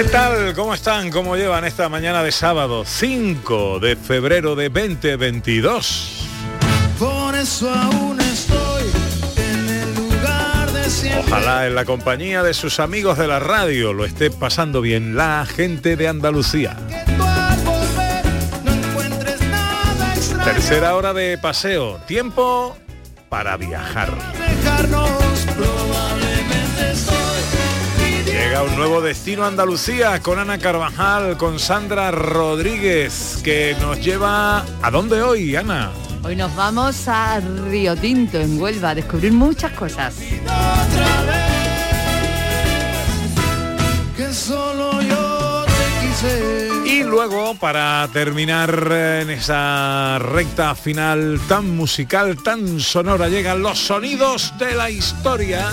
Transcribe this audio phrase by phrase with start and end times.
[0.00, 0.54] ¿Qué tal?
[0.54, 1.10] ¿Cómo están?
[1.10, 6.26] ¿Cómo llevan esta mañana de sábado 5 de febrero de 2022?
[6.98, 8.84] por eso aún estoy
[9.36, 13.92] en el lugar de siempre Ojalá en la compañía de sus amigos de la radio
[13.92, 16.78] lo esté pasando bien la gente de Andalucía.
[18.94, 22.00] volver no Tercera hora de paseo.
[22.06, 22.74] Tiempo
[23.28, 24.14] para viajar.
[28.62, 34.64] Un nuevo destino a Andalucía con Ana Carvajal, con Sandra Rodríguez, que nos lleva...
[34.82, 35.90] ¿A dónde hoy, Ana?
[36.22, 40.14] Hoy nos vamos a Río Tinto, en Huelva, a descubrir muchas cosas.
[46.84, 53.78] Y luego, para terminar eh, en esa recta final tan musical, tan sonora, llegan los
[53.78, 55.70] sonidos de la historia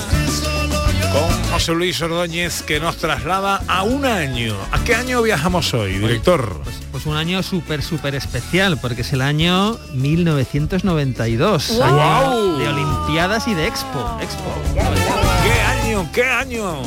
[1.57, 4.55] José Luis Ordóñez que nos traslada a un año.
[4.71, 6.61] ¿A qué año viajamos hoy, director?
[6.63, 13.47] Pues, pues un año súper, súper especial, porque es el año 1992, año de Olimpiadas
[13.47, 14.19] y de Expo.
[14.21, 14.53] Expo.
[14.75, 16.07] ¿Qué año?
[16.13, 16.83] ¿Qué año?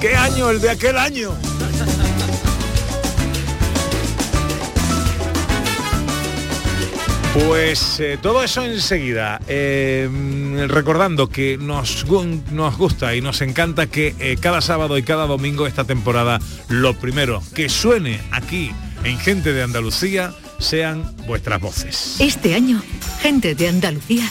[0.00, 1.32] ¿Qué año el de aquel año?
[7.34, 10.08] Pues eh, todo eso enseguida, Eh,
[10.68, 15.26] recordando que nos, gu- nos gusta y nos encanta que eh, cada sábado y cada
[15.26, 18.70] domingo esta temporada, lo primero que suene aquí
[19.02, 22.16] en Gente de Andalucía sean vuestras voces.
[22.20, 22.80] Este año,
[23.20, 24.30] gente de Andalucía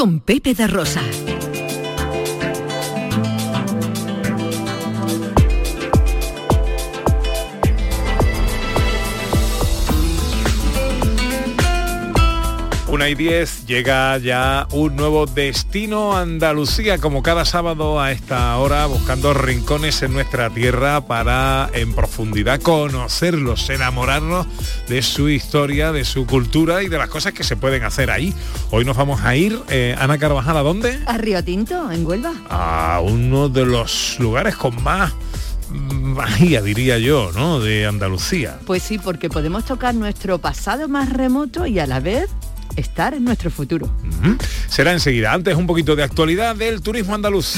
[0.00, 1.02] Con Pepe de Rosa.
[13.00, 18.84] Una y 10 llega ya un nuevo destino Andalucía, como cada sábado a esta hora,
[18.84, 24.46] buscando rincones en nuestra tierra para en profundidad conocerlos, enamorarnos
[24.86, 28.34] de su historia, de su cultura y de las cosas que se pueden hacer ahí.
[28.70, 31.00] Hoy nos vamos a ir, eh, Ana Carvajal, ¿a dónde?
[31.06, 32.34] A Río Tinto, en Huelva.
[32.50, 35.14] A uno de los lugares con más
[35.70, 37.60] magia, diría yo, ¿no?
[37.60, 38.58] De Andalucía.
[38.66, 42.28] Pues sí, porque podemos tocar nuestro pasado más remoto y a la vez
[42.76, 43.88] estar en nuestro futuro.
[44.68, 45.32] Será enseguida.
[45.32, 47.56] Antes un poquito de actualidad del turismo andaluz.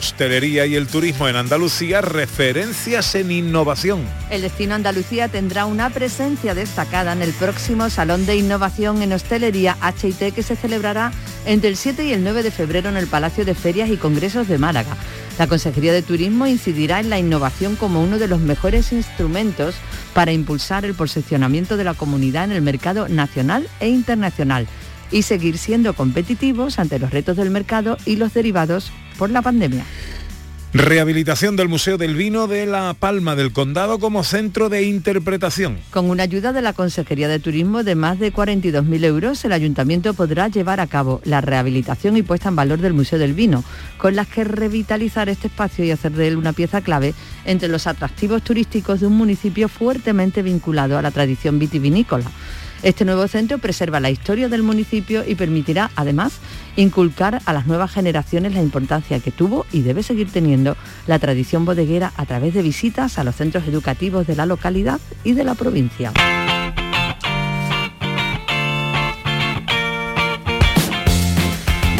[0.00, 4.00] Hostelería y el turismo en Andalucía, referencias en innovación.
[4.30, 9.76] El destino Andalucía tendrá una presencia destacada en el próximo Salón de Innovación en Hostelería
[9.82, 11.12] HIT que se celebrará
[11.44, 14.48] entre el 7 y el 9 de febrero en el Palacio de Ferias y Congresos
[14.48, 14.96] de Málaga.
[15.38, 19.74] La Consejería de Turismo incidirá en la innovación como uno de los mejores instrumentos
[20.14, 24.66] para impulsar el posicionamiento de la comunidad en el mercado nacional e internacional
[25.10, 29.84] y seguir siendo competitivos ante los retos del mercado y los derivados por la pandemia.
[30.72, 35.78] Rehabilitación del Museo del Vino de La Palma del Condado como centro de interpretación.
[35.90, 40.14] Con una ayuda de la Consejería de Turismo de más de 42.000 euros, el Ayuntamiento
[40.14, 43.62] podrá llevar a cabo la rehabilitación y puesta en valor del Museo del Vino,
[43.98, 47.12] con las que revitalizar este espacio y hacer de él una pieza clave
[47.44, 52.24] entre los atractivos turísticos de un municipio fuertemente vinculado a la tradición vitivinícola.
[52.82, 56.38] Este nuevo centro preserva la historia del municipio y permitirá, además,
[56.76, 61.66] inculcar a las nuevas generaciones la importancia que tuvo y debe seguir teniendo la tradición
[61.66, 65.54] bodeguera a través de visitas a los centros educativos de la localidad y de la
[65.54, 66.12] provincia.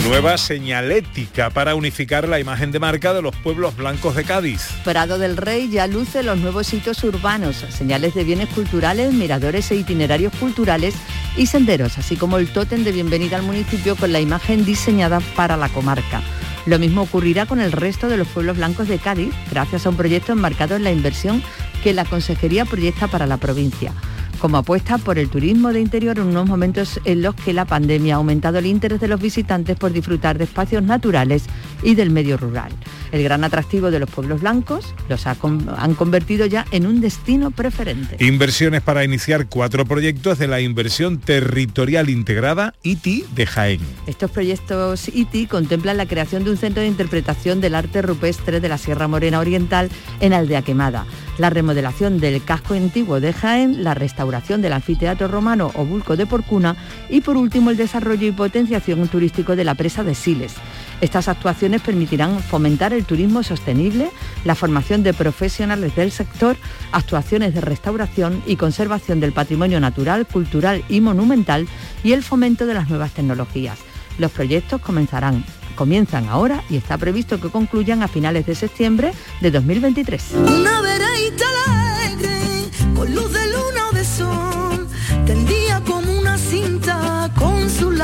[0.06, 4.68] Nueva señalética para unificar la imagen de marca de los pueblos blancos de Cádiz.
[4.82, 9.76] Prado del Rey ya luce los nuevos hitos urbanos, señales de bienes culturales, miradores e
[9.76, 10.94] itinerarios culturales
[11.36, 15.58] y senderos, así como el tótem de bienvenida al municipio con la imagen diseñada para
[15.58, 16.22] la comarca.
[16.64, 19.96] Lo mismo ocurrirá con el resto de los pueblos blancos de Cádiz, gracias a un
[19.96, 21.42] proyecto enmarcado en la inversión
[21.84, 23.92] que la Consejería proyecta para la provincia
[24.40, 28.14] como apuesta por el turismo de interior en unos momentos en los que la pandemia
[28.14, 31.44] ha aumentado el interés de los visitantes por disfrutar de espacios naturales
[31.82, 32.72] y del medio rural.
[33.12, 35.36] El gran atractivo de los pueblos blancos los ha
[35.76, 38.16] han convertido ya en un destino preferente.
[38.24, 43.80] Inversiones para iniciar cuatro proyectos de la inversión territorial integrada ITI de Jaén.
[44.06, 48.68] Estos proyectos ITI contemplan la creación de un centro de interpretación del arte rupestre de
[48.68, 49.90] la Sierra Morena Oriental
[50.20, 51.06] en Aldea Quemada,
[51.38, 56.24] la remodelación del casco antiguo de Jaén, la restauración del anfiteatro romano o Bulco de
[56.24, 56.76] Porcuna
[57.08, 60.54] y por último el desarrollo y potenciación turístico de la presa de Siles.
[61.00, 64.10] Estas actuaciones permitirán fomentar el turismo sostenible,
[64.44, 66.56] la formación de profesionales del sector,
[66.92, 71.66] actuaciones de restauración y conservación del patrimonio natural, cultural y monumental
[72.04, 73.78] y el fomento de las nuevas tecnologías.
[74.18, 75.44] Los proyectos comenzarán
[75.74, 80.34] comienzan ahora y está previsto que concluyan a finales de septiembre de 2023.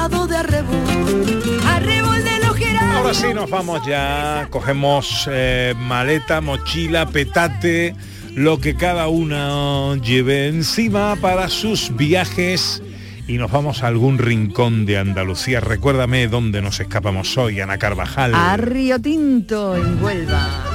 [0.08, 0.76] Lado de arrebol.
[1.66, 2.96] Arrebol de los geranios.
[2.96, 7.94] Ahora sí nos vamos ya, cogemos eh, maleta, mochila, petate,
[8.34, 12.82] lo que cada una lleve encima para sus viajes
[13.26, 15.60] y nos vamos a algún rincón de Andalucía.
[15.60, 18.32] Recuérdame dónde nos escapamos hoy, Ana Carvajal.
[18.34, 20.66] A Río Tinto, en Huelva.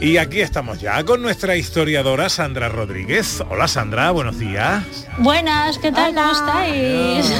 [0.00, 3.42] Y aquí estamos ya con nuestra historiadora Sandra Rodríguez.
[3.50, 4.84] Hola Sandra, buenos días.
[5.18, 6.14] Buenas, ¿qué tal?
[6.14, 7.32] ¿Cómo estáis?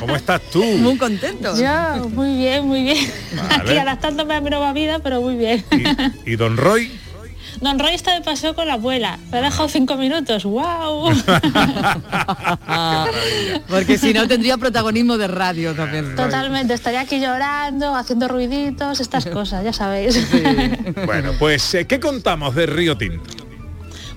[0.00, 0.64] ¿Cómo estás tú?
[0.64, 1.54] Muy contento.
[1.54, 3.12] Yo, muy bien, muy bien.
[3.36, 3.70] Vale.
[3.70, 5.62] Aquí adaptándome a mi nueva vida, pero muy bien.
[6.24, 6.90] ¿Y don Roy?
[7.62, 9.20] Don Roy está de paseo con la abuela.
[9.30, 10.42] Me ha dejado cinco minutos.
[10.42, 11.10] ¡Wow!
[13.68, 16.16] Porque si no tendría protagonismo de radio también.
[16.16, 16.74] Totalmente.
[16.74, 20.26] Estaría aquí llorando, haciendo ruiditos, estas cosas, ya sabéis.
[21.06, 23.41] Bueno, pues eh, ¿qué contamos de Río Tinto?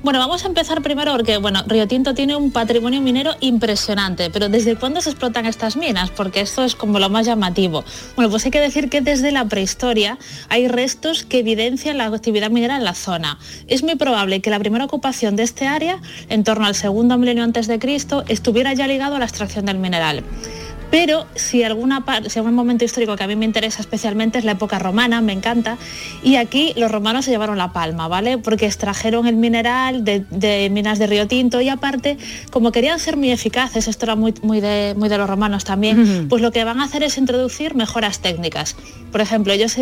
[0.06, 4.50] Bueno, vamos a empezar primero porque, bueno, Río Tinto tiene un patrimonio minero impresionante, pero
[4.50, 6.12] ¿desde cuándo se explotan estas minas?
[6.12, 7.84] Porque esto es como lo más llamativo.
[8.16, 12.52] Bueno, pues hay que decir que desde la prehistoria hay restos que evidencian la actividad
[12.52, 13.40] minera en la zona.
[13.66, 17.44] Es muy probable que la primera ocupación de este área, en torno al segundo milenio
[17.44, 20.24] antes de Cristo, estuviera ya ligado a la extracción del mineral.
[20.92, 24.54] Pero si, alguna, si algún momento histórico que a mí me interesa especialmente es la
[24.54, 25.78] época romana, me encanta,
[26.24, 28.38] y aquí los romanos se llevaron la palma, ¿vale?
[28.38, 32.18] Porque extrajeron el mineral de, de minas de Río Tinto y aparte,
[32.52, 36.28] como querían ser muy eficaces, esto era muy, muy, de, muy de los romanos también,
[36.30, 38.76] pues lo que van a hacer es introducir mejoras técnicas.
[39.12, 39.78] Por ejemplo, ellos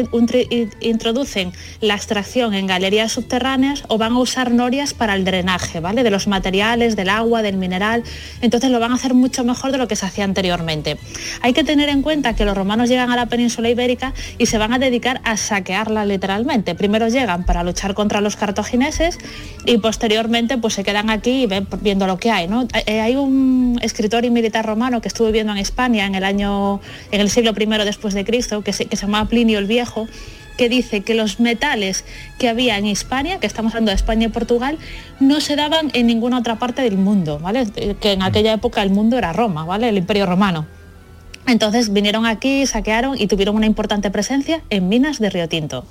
[0.80, 6.04] introducen la extracción en galerías subterráneas o van a usar norias para el drenaje, ¿vale?
[6.04, 8.04] De los materiales, del agua, del mineral.
[8.42, 10.93] Entonces lo van a hacer mucho mejor de lo que se hacía anteriormente.
[11.42, 14.58] Hay que tener en cuenta que los romanos llegan a la península ibérica y se
[14.58, 16.76] van a dedicar a saquearla literalmente.
[16.76, 19.18] Primero llegan para luchar contra los cartagineses
[19.66, 21.48] y posteriormente pues se quedan aquí
[21.82, 22.48] viendo lo que hay.
[22.48, 22.68] ¿no?
[22.86, 26.82] Eh, Hay un escritor y militar romano que estuvo viviendo en España en el año,
[27.12, 30.08] en el siglo I después de Cristo, que se, que se llamaba Plinio el Viejo,
[30.58, 32.06] que dice que los metales
[32.38, 34.78] que había en Hispania, que estamos hablando de España y Portugal,
[35.20, 37.66] no se daban en ninguna otra parte del mundo, ¿vale?
[38.00, 39.90] Que en aquella época el mundo era Roma, ¿vale?
[39.90, 40.68] El Imperio Romano.
[41.48, 45.86] Entonces vinieron aquí, saquearon y tuvieron una importante presencia en minas de Río Tinto.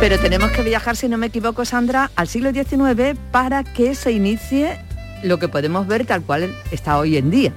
[0.00, 4.12] Pero tenemos que viajar, si no me equivoco, Sandra, al siglo XIX para que se
[4.12, 4.78] inicie
[5.22, 7.52] lo que podemos ver tal cual está hoy en día.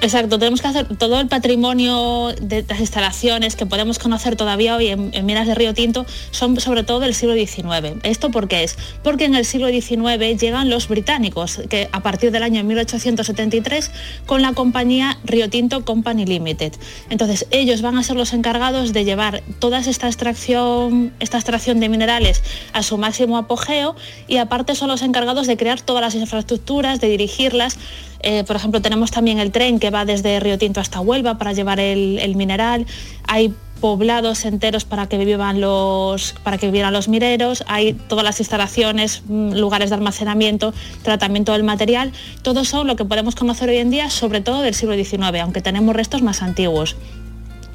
[0.00, 4.88] Exacto, tenemos que hacer todo el patrimonio de las instalaciones que podemos conocer todavía hoy
[4.88, 7.98] en, minas de Río Tinto son sobre todo del siglo XIX.
[8.04, 8.78] ¿Esto por qué es?
[9.02, 13.90] Porque en el siglo XIX llegan los británicos, que a partir del año 1873
[14.24, 16.74] con la compañía Río Tinto Company Limited.
[17.10, 21.88] Entonces ellos van a ser los encargados de llevar toda esta extracción, esta extracción de
[21.88, 23.96] minerales a su máximo apogeo
[24.28, 27.78] y aparte son los encargados de crear todas las infraestructuras, de dirigirlas.
[28.20, 31.52] Eh, por ejemplo, tenemos también el tren que va desde Río Tinto hasta Huelva para
[31.52, 32.86] llevar el, mineral.
[33.26, 38.40] Hay poblados enteros para que vivan los para que vivieran los mineros, hay todas las
[38.40, 43.76] instalaciones, mm, lugares de almacenamiento, tratamiento del material, todos son lo que podemos conocer hoy
[43.76, 46.96] en día, sobre todo del siglo XIX, aunque tenemos restos más antiguos.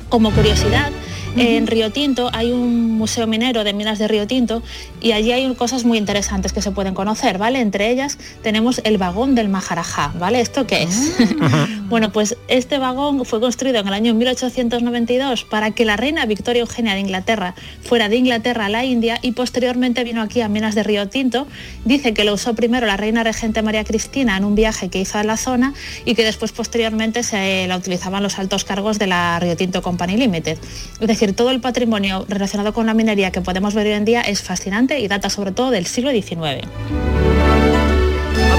[0.09, 0.91] Como curiosidad,
[1.35, 4.61] en Río Tinto hay un museo minero de minas de Río Tinto
[5.01, 7.59] y allí hay cosas muy interesantes que se pueden conocer, ¿vale?
[7.59, 10.39] Entre ellas tenemos el vagón del Maharajá, ¿vale?
[10.39, 11.13] ¿Esto qué es?
[11.89, 16.61] bueno, pues este vagón fue construido en el año 1892 para que la reina Victoria
[16.61, 20.75] Eugenia de Inglaterra fuera de Inglaterra a la India y posteriormente vino aquí a minas
[20.75, 21.47] de Río Tinto.
[21.85, 25.17] Dice que lo usó primero la reina regente María Cristina en un viaje que hizo
[25.17, 25.73] a la zona
[26.05, 30.17] y que después posteriormente se la utilizaban los altos cargos de la Río Tinto Company
[30.17, 30.57] Limited.
[30.99, 34.22] Es decir, todo el patrimonio relacionado con la minería que podemos ver hoy en día
[34.22, 36.68] es fascinante y data sobre todo del siglo XIX.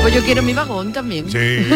[0.05, 1.31] Pues yo quiero mi vagón también.
[1.31, 1.67] Sí,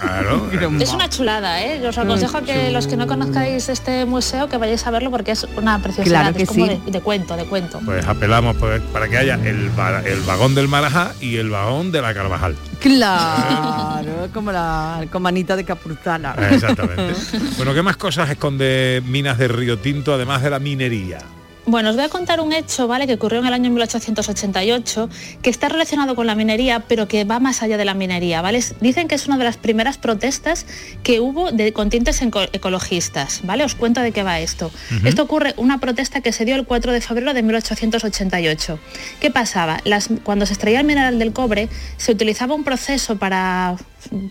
[0.00, 0.48] claro.
[0.80, 1.86] Es una chulada, ¿eh?
[1.86, 5.44] Os aconsejo que los que no conozcáis este museo que vayáis a verlo porque es
[5.56, 6.80] una preciosidad, Claro que es como sí.
[6.86, 7.80] de, de cuento, de cuento.
[7.84, 11.92] Pues apelamos pues, para que haya el, va- el vagón del Marajá y el vagón
[11.92, 12.56] de la Carvajal.
[12.80, 16.34] Claro, como la con manita de capurtala.
[16.52, 17.12] Exactamente.
[17.58, 21.18] bueno, ¿qué más cosas esconde Minas de Río Tinto además de la minería?
[21.66, 23.06] Bueno, os voy a contar un hecho, ¿vale?
[23.06, 25.08] Que ocurrió en el año 1888,
[25.40, 28.62] que está relacionado con la minería, pero que va más allá de la minería, ¿vale?
[28.82, 30.66] Dicen que es una de las primeras protestas
[31.02, 33.64] que hubo de con tintes enco- ecologistas, ¿vale?
[33.64, 34.70] Os cuento de qué va esto.
[35.04, 38.78] Esto ocurre, una protesta que se dio el 4 de febrero de 1888.
[39.20, 39.78] ¿Qué pasaba?
[39.84, 43.76] Las- cuando se extraía el mineral del cobre, se utilizaba un proceso para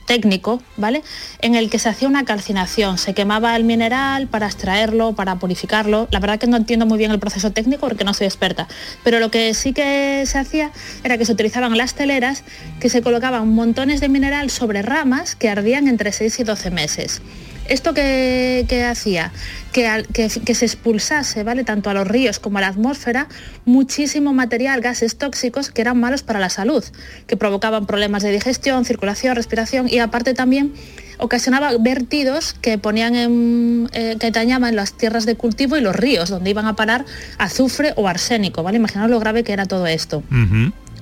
[0.06, 1.02] técnico, ¿vale?
[1.42, 6.08] En el que se hacía una calcinación, se quemaba el mineral para extraerlo, para purificarlo.
[6.12, 8.68] La verdad que no entiendo muy bien el proceso técnico porque no soy experta,
[9.06, 10.72] pero lo que sí que se hacía
[11.06, 12.44] era que se utilizaban las teleras
[12.82, 17.22] que se colocaban montones de mineral sobre ramas que ardían entre 6 y 12 meses.
[17.70, 19.32] ¿Esto que, hacía?
[19.72, 21.64] Que, al- que- que se expulsase, ¿vale?
[21.64, 23.28] Tanto a los ríos como a la atmósfera,
[23.66, 26.84] muchísimo material, gases tóxicos que eran malos para la salud,
[27.26, 30.74] que provocaban problemas de digestión, circulación, respiración y aparte también
[31.20, 36.30] ocasionaba vertidos que ponían en, eh, que dañaban las tierras de cultivo y los ríos,
[36.30, 37.06] donde iban a parar
[37.38, 38.78] azufre o arsénico, ¿vale?
[38.78, 40.22] Imaginaos lo grave que era todo esto.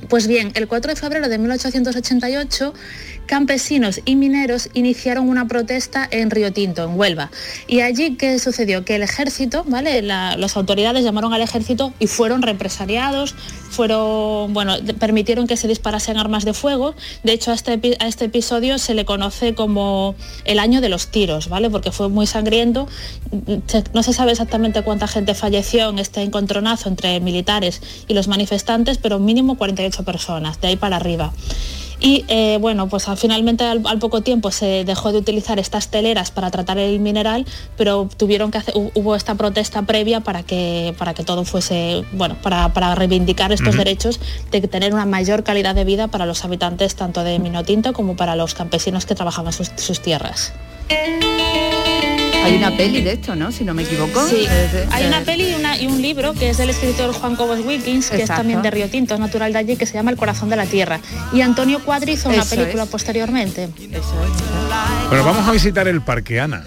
[0.09, 2.73] Pues bien, el 4 de febrero de 1888
[3.31, 7.31] campesinos y mineros iniciaron una protesta en Río Tinto, en Huelva.
[7.65, 8.83] Y allí, ¿qué sucedió?
[8.83, 10.01] Que el ejército, ¿vale?
[10.01, 13.33] La- las autoridades llamaron al ejército y fueron represaliados,
[13.69, 16.93] fueron, bueno, permitieron que se disparasen armas de fuego.
[17.23, 21.47] De hecho, a este, este episodio se le conoce como el año de los tiros,
[21.47, 21.69] ¿vale?
[21.69, 22.89] Porque fue muy sangriento.
[23.93, 28.97] No se sabe exactamente cuánta gente falleció en este encontronazo entre militares y los manifestantes,
[28.97, 31.31] pero mínimo 48 personas, de ahí para arriba.
[32.03, 35.89] Y eh, bueno, pues al- finalmente al, al poco tiempo se dejó de utilizar estas
[35.89, 37.45] teleras para tratar el mineral,
[37.77, 42.35] pero tuvieron que hacer, hubo esta protesta previa para que, para que todo fuese, bueno,
[42.41, 46.95] para, para reivindicar estos derechos de tener una mayor calidad de vida para los habitantes
[46.95, 50.53] tanto de Minotinto como para los campesinos que trabajaban sus, sus tierras.
[52.43, 53.51] Hay una peli de esto, ¿no?
[53.51, 54.25] Si no me equivoco.
[54.27, 57.13] Sí, Eh, hay eh, una peli y, una- y un libro que es del escritor
[57.13, 59.93] Juan Cobos Wilkins, que es también de Río Tinto, es natural de allí, que se
[59.93, 60.99] llama El corazón de la tierra.
[61.33, 62.89] Y Antonio Cuadri hizo una Eso película es.
[62.89, 63.69] posteriormente.
[65.09, 66.63] Bueno, vamos a visitar el parque, Ana.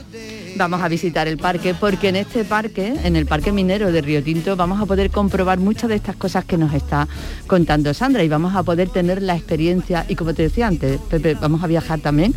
[0.57, 4.23] Vamos a visitar el parque porque en este parque, en el Parque Minero de Río
[4.23, 7.09] Tinto, vamos a poder comprobar muchas de estas cosas que nos está
[7.49, 11.35] contando Sandra y vamos a poder tener la experiencia y como te decía antes, Pepe,
[11.35, 12.33] vamos a viajar también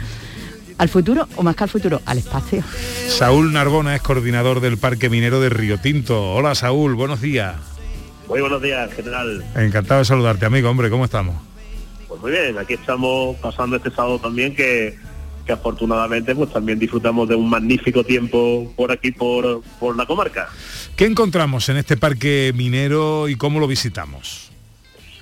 [0.77, 2.63] al futuro o más que al futuro, al espacio.
[3.07, 6.33] Saúl Narbona es coordinador del Parque Minero de Río Tinto.
[6.33, 7.55] Hola Saúl, buenos días.
[8.27, 9.45] Muy buenos días, general.
[9.55, 10.69] Encantado de saludarte, amigo.
[10.69, 11.35] Hombre, ¿cómo estamos?
[12.07, 14.97] Pues muy bien, aquí estamos pasando este sábado también que,
[15.45, 20.49] que afortunadamente pues también disfrutamos de un magnífico tiempo por aquí, por, por la comarca.
[20.95, 24.46] ¿Qué encontramos en este parque minero y cómo lo visitamos?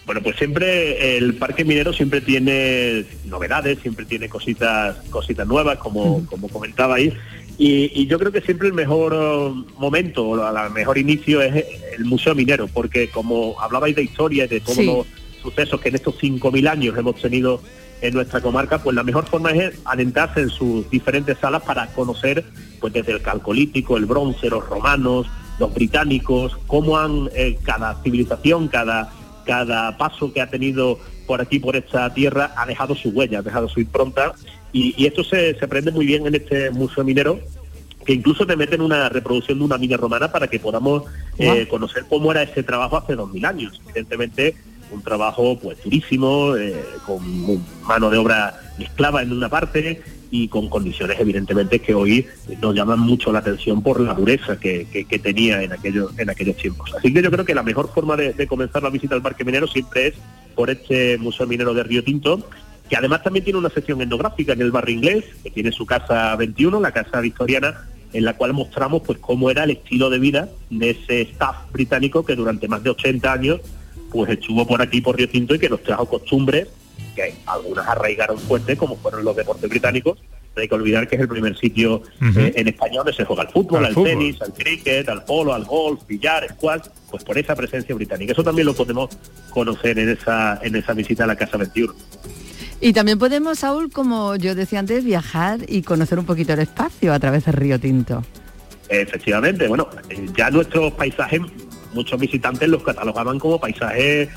[0.06, 6.26] Bueno, pues siempre el parque minero siempre tiene novedades, siempre tiene cositas, cositas nuevas, como,
[6.28, 7.14] como comentabais.
[7.58, 11.42] Y, y yo creo que siempre el mejor eh, momento, o la- el mejor inicio
[11.42, 11.66] es
[11.98, 14.86] el Museo Minero, porque como hablabais de historia y de todos Sí.
[14.86, 15.08] los
[15.42, 17.62] sucesos que en estos 5.000 años hemos tenido
[18.02, 22.44] en nuestra comarca, pues la mejor forma es adentrarse en sus diferentes salas para conocer,
[22.80, 25.26] pues desde el calcolítico, el bronce, los romanos,
[25.58, 29.12] los británicos, cómo han eh, cada civilización, cada
[29.46, 33.42] cada paso que ha tenido por aquí, por esta tierra, ha dejado su huella, ha
[33.42, 34.34] dejado su impronta.
[34.72, 37.40] Y, y esto se, se aprende muy bien en este museo minero,
[38.06, 41.04] que incluso te meten una reproducción de una mina romana para que podamos
[41.38, 43.82] eh, conocer cómo era ese trabajo hace 2000 años.
[43.86, 44.56] Evidentemente,
[44.92, 47.22] un trabajo pues durísimo, eh, con
[47.88, 50.04] mano de obra esclava en una parte
[50.44, 52.26] y con condiciones evidentemente que hoy
[52.62, 56.58] nos llaman mucho la atención por la dureza que, que- tenía en aquellos, en aquellos
[56.58, 56.94] tiempos.
[56.94, 59.46] Así que yo creo que la mejor forma de, de comenzar la visita al Parque
[59.46, 60.16] Minero siempre es
[60.56, 62.48] por este Museo Minero de Río Tinto,
[62.90, 66.36] que además también tiene una sección etnográfica en el barrio inglés, que tiene su casa
[66.36, 70.50] 21, la casa victoriana, en la cual mostramos pues cómo era el estilo de vida
[70.70, 73.62] de ese staff británico que durante más de 80 años
[74.12, 76.68] pues estuvo por aquí por Río Tinto y que nos trajo costumbres
[77.16, 80.20] que algunas arraigaron fuerte como fueron los deportes británicos.
[80.56, 82.02] No hay que olvidar que es el primer sitio
[82.38, 84.10] eh, en España donde se juega al fútbol, Al al, fútbol.
[84.10, 88.32] tenis, al cricket, al polo, al golf, billar, squash, pues por esa presencia británica.
[88.32, 89.10] Eso también lo podemos
[89.50, 91.94] conocer en esa, en esa visita a la Casa 21.
[92.80, 97.14] Y también podemos, Saúl, como yo decía antes, viajar y conocer un poquito el espacio
[97.14, 98.24] a través de Río Tinto.
[98.88, 101.42] Efectivamente, bueno, eh, ya nuestros paisajes,
[101.94, 104.30] muchos visitantes los catalogaban como paisajes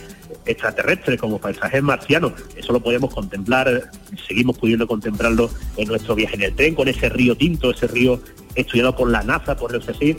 [0.49, 2.33] extraterrestres, como paisajes marcianos.
[2.57, 3.91] Eso lo podemos contemplar,
[4.27, 8.21] seguimos pudiendo contemplarlo en nuestro viaje en el tren, con ese río tinto, ese río
[8.55, 10.19] estudiado por la NASA, por el CSIC.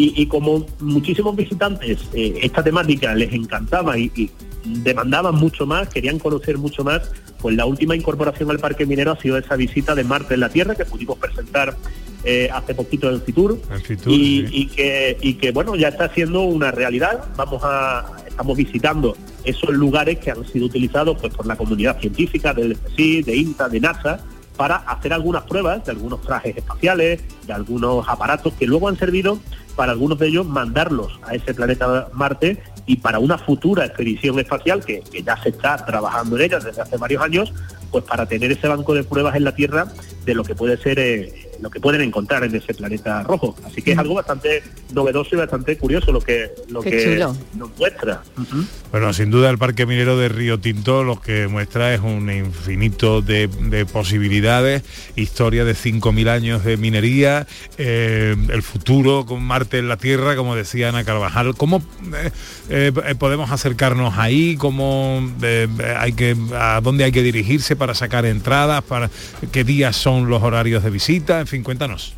[0.00, 4.30] Y, como muchísimos visitantes eh, esta temática les encantaba y
[4.64, 9.20] demandaban mucho más, querían conocer mucho más, pues la última incorporación al Parque Minero ha
[9.20, 11.76] sido esa visita de Marte en la Tierra que pudimos presentar
[12.24, 14.48] eh, hace poquito en Fitur En Fitur, y, sí.
[14.50, 19.70] y que y que bueno ya está siendo una realidad vamos a estamos visitando esos
[19.70, 23.80] lugares que han sido utilizados pues por la comunidad científica del CSIC, de INTA, de
[23.80, 24.20] NASA
[24.56, 29.38] para hacer algunas pruebas de algunos trajes espaciales, de algunos aparatos que luego han servido
[29.76, 34.84] para algunos de ellos mandarlos a ese planeta Marte y para una futura expedición espacial
[34.84, 37.52] que, ya se está trabajando en ella desde hace varios años,
[37.90, 39.86] pues para tener ese banco de pruebas en la Tierra
[40.24, 43.56] de lo que puede ser eh, lo que pueden encontrar en ese planeta rojo.
[43.64, 47.36] Así que es algo bastante novedoso y bastante curioso lo que lo Qué que chulo.
[47.54, 48.22] nos muestra.
[48.90, 53.22] Bueno, sin duda el Parque Minero de Río Tinto lo que muestra es un infinito
[53.22, 54.82] de, de posibilidades,
[55.16, 57.46] historia de 5.000 años de minería,
[57.76, 61.54] eh, el futuro con Marte en la Tierra, como decía Ana Carvajal.
[61.56, 61.82] ¿Cómo
[62.68, 64.56] eh, eh, podemos acercarnos ahí?
[64.56, 68.82] ¿Cómo eh, hay que, ¿A dónde hay que dirigirse para sacar entradas?
[68.82, 69.10] Para,
[69.52, 71.40] ¿Qué días son los horarios de visita?
[71.40, 72.14] En fin, cuéntanos.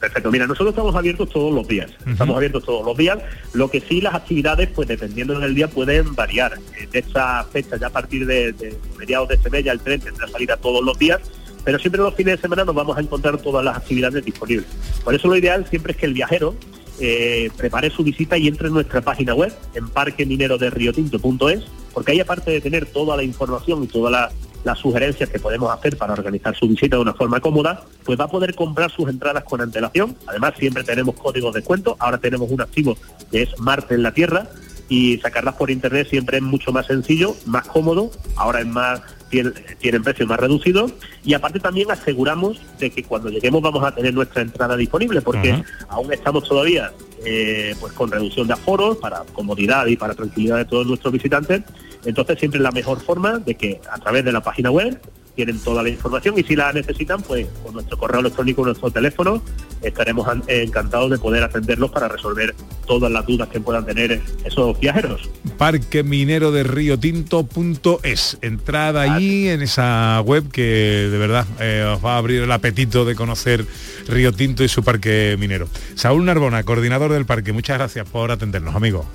[0.00, 3.18] Perfecto, mira, nosotros estamos abiertos todos los días, estamos abiertos todos los días,
[3.52, 6.58] lo que sí las actividades, pues dependiendo del día, pueden variar.
[6.76, 9.78] Eh, De esta fecha, ya a partir de, de mediados de este mes, ya el
[9.78, 11.20] tren tendrá salida todos los días,
[11.64, 14.66] pero siempre los fines de semana nos vamos a encontrar todas las actividades disponibles.
[15.04, 16.56] Por eso lo ideal siempre es que el viajero
[17.00, 21.62] eh, prepare su visita y entre en nuestra página web, en parquemineroderriotinto.es,
[21.94, 24.32] porque ahí aparte de tener toda la información y todas las
[24.64, 28.24] las sugerencias que podemos hacer para organizar su visita de una forma cómoda, pues va
[28.24, 30.16] a poder comprar sus entradas con antelación.
[30.26, 31.96] Además, siempre tenemos códigos de descuento.
[31.98, 32.96] Ahora tenemos un activo
[33.30, 34.48] que es Marte en la Tierra
[34.88, 38.10] y sacarlas por internet siempre es mucho más sencillo, más cómodo.
[38.36, 39.00] Ahora es más
[39.32, 40.92] tienen, tienen precios más reducidos
[41.24, 45.52] y aparte también aseguramos de que cuando lleguemos vamos a tener nuestra entrada disponible porque
[45.52, 45.64] Ajá.
[45.88, 46.92] aún estamos todavía
[47.24, 51.62] eh, pues con reducción de aforos para comodidad y para tranquilidad de todos nuestros visitantes
[52.04, 55.00] entonces siempre es la mejor forma de que a través de la página web
[55.34, 59.42] tienen toda la información y si la necesitan pues con nuestro correo electrónico nuestro teléfono
[59.82, 62.54] estaremos an- encantados de poder atenderlos para resolver
[62.86, 68.38] todas las dudas que puedan tener esos viajeros Parque Minero de Río Tinto.es.
[68.42, 73.04] Entrad allí en esa web que de verdad eh, os va a abrir el apetito
[73.04, 73.64] de conocer
[74.08, 75.68] Río Tinto y su parque minero.
[75.94, 79.06] Saúl Narbona, coordinador del parque, muchas gracias por atendernos, amigo.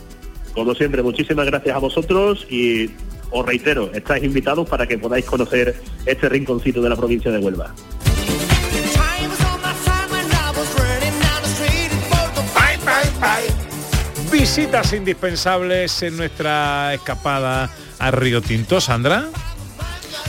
[0.53, 2.89] Como siempre, muchísimas gracias a vosotros y
[3.31, 7.73] os reitero, estáis invitados para que podáis conocer este rinconcito de la provincia de Huelva.
[14.31, 19.25] Visitas indispensables en nuestra escapada a Río Tinto, Sandra.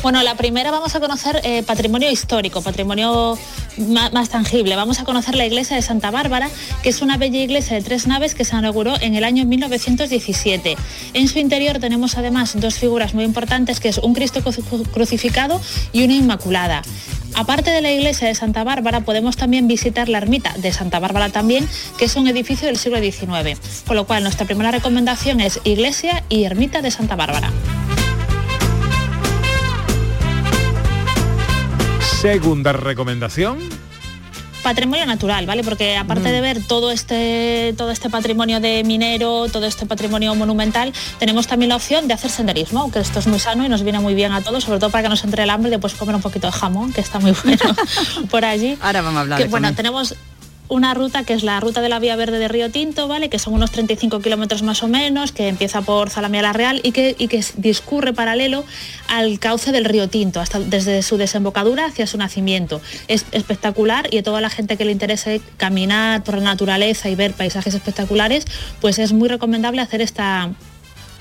[0.02, 3.36] Bueno, la primera vamos a conocer eh, patrimonio histórico, patrimonio
[3.78, 4.76] más, tangible.
[4.76, 6.48] Vamos a conocer la iglesia de Santa Bárbara,
[6.82, 10.76] que es una bella iglesia de tres naves que se inauguró en el año 1917.
[11.14, 15.60] En su interior tenemos además dos figuras muy importantes, que es un Cristo cru- crucificado
[15.92, 16.82] y una Inmaculada.
[17.34, 21.28] Aparte de la iglesia de Santa Bárbara, podemos también visitar la ermita de Santa Bárbara
[21.28, 23.58] también, que es un edificio del siglo XIX.
[23.86, 27.52] Con lo cual, nuestra primera recomendación es iglesia y ermita de Santa Bárbara.
[32.20, 33.58] Segunda recomendación.
[34.64, 35.62] patrimonio natural, ¿vale?
[35.62, 40.92] Porque aparte de ver todo este, todo este patrimonio de minero, todo este patrimonio monumental,
[41.20, 44.00] tenemos también la opción de hacer senderismo, que esto es muy sano y nos viene
[44.00, 46.16] muy bien a todos, sobre todo para que nos entre el hambre y después comer
[46.16, 47.76] un poquito de jamón, que está muy bueno
[48.30, 48.76] por allí.
[48.80, 50.16] Ahora vamos a hablar Que, de bueno, tenemos
[50.68, 53.28] una ruta que es la ruta de la Vía Verde de Río Tinto, ¿vale?
[53.28, 56.92] Que son unos 35 kilómetros más o menos, que empieza por Zalamea la Real y
[56.92, 58.64] que, y que discurre paralelo
[59.08, 62.80] al cauce del Río Tinto, hasta desde su desembocadura hacia su nacimiento.
[63.08, 67.14] Es espectacular y a toda la gente que le interese caminar por la naturaleza y
[67.14, 68.44] ver paisajes espectaculares,
[68.80, 70.50] pues es muy recomendable hacer esta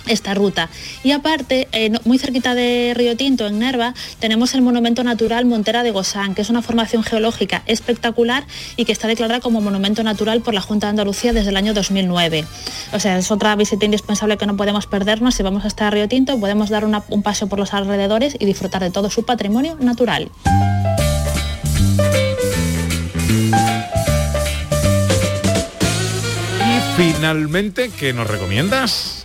[0.08, 0.70] esta ruta.
[1.04, 5.84] Y aparte, eh, muy cerquita de Río Tinto, en Nerva, tenemos el Monumento Natural Montera
[5.84, 10.41] de Gozán, que es una formación geológica espectacular y que está declarada como Monumento Natural
[10.41, 12.46] por la Junta de Andalucía desde el año 2009.
[12.93, 15.36] O sea, es otra visita indispensable que no podemos perdernos.
[15.36, 18.91] Si vamos hasta Río Tinto, podemos dar un paseo por los alrededores y disfrutar de
[18.91, 20.30] todo su patrimonio natural.
[26.60, 29.16] Y finalmente, ¿qué nos recomiendas?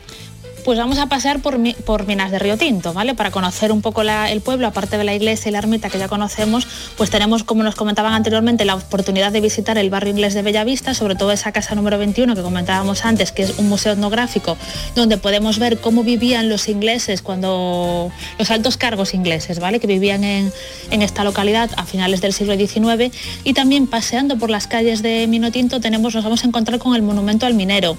[0.65, 3.15] Pues vamos a pasear por, Mi- por Minas de Río Tinto, ¿vale?
[3.17, 6.07] Para conocer un poco el pueblo, aparte de la iglesia y la ermita que ya
[6.07, 10.43] conocemos, pues tenemos, como nos comentaban anteriormente, la oportunidad de visitar el barrio inglés de
[10.43, 14.57] Bellavista, sobre todo esa casa número 21 que comentábamos antes, que es un museo etnográfico,
[14.95, 19.81] donde podemos ver cómo vivían los ingleses cuando los altos cargos ingleses, ¿vale?
[19.81, 20.53] Que vivían en,
[20.93, 23.13] en esta localidad a finales del siglo XIX.
[23.43, 27.03] Y también paseando por las calles de Minotinto tenemos, nos vamos a encontrar con el
[27.03, 27.97] monumento al minero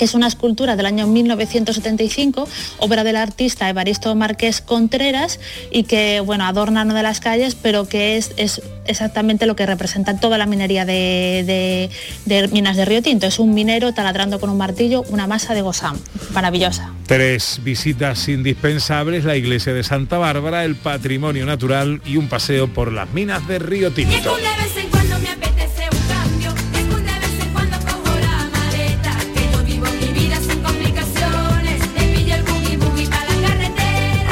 [0.00, 5.38] que es una escultura del año 1975, obra del artista Evaristo Márquez Contreras
[5.70, 9.66] y que bueno, adorna una de las calles, pero que es, es exactamente lo que
[9.66, 11.90] representa toda la minería de, de-
[12.24, 13.26] de minas de Río Tinto.
[13.26, 15.98] Es un minero taladrando con un martillo una masa de gozán.
[16.32, 16.94] Maravillosa.
[17.06, 22.90] Tres visitas indispensables, la iglesia de Santa Bárbara, el patrimonio natural y un paseo por
[22.90, 24.34] las minas de Río Tinto.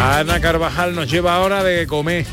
[0.08, 2.24] Ana Carvajal nos lleva ahora de comer.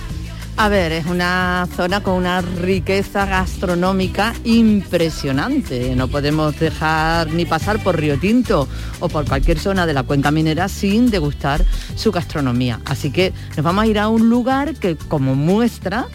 [0.55, 5.93] A ver, es una zona con una riqueza gastronómica impresionante.
[5.93, 8.69] No podemos dejar ni pasar por Río Tinto
[9.01, 12.79] o por cualquier zona de la cuenca minera sin degustar su gastronomía.
[12.85, 16.07] Así que nos vamos a ir a un lugar que como muestra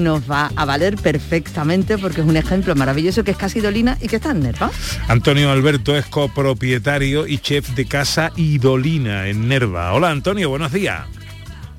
[0.00, 4.08] nos va a valer perfectamente porque es un ejemplo maravilloso que es Casi Dolina y
[4.08, 4.70] que está en Nerva.
[5.08, 9.92] Antonio Alberto es copropietario y chef de Casa Idolina en Nerva.
[9.92, 11.06] Hola Antonio, buenos días.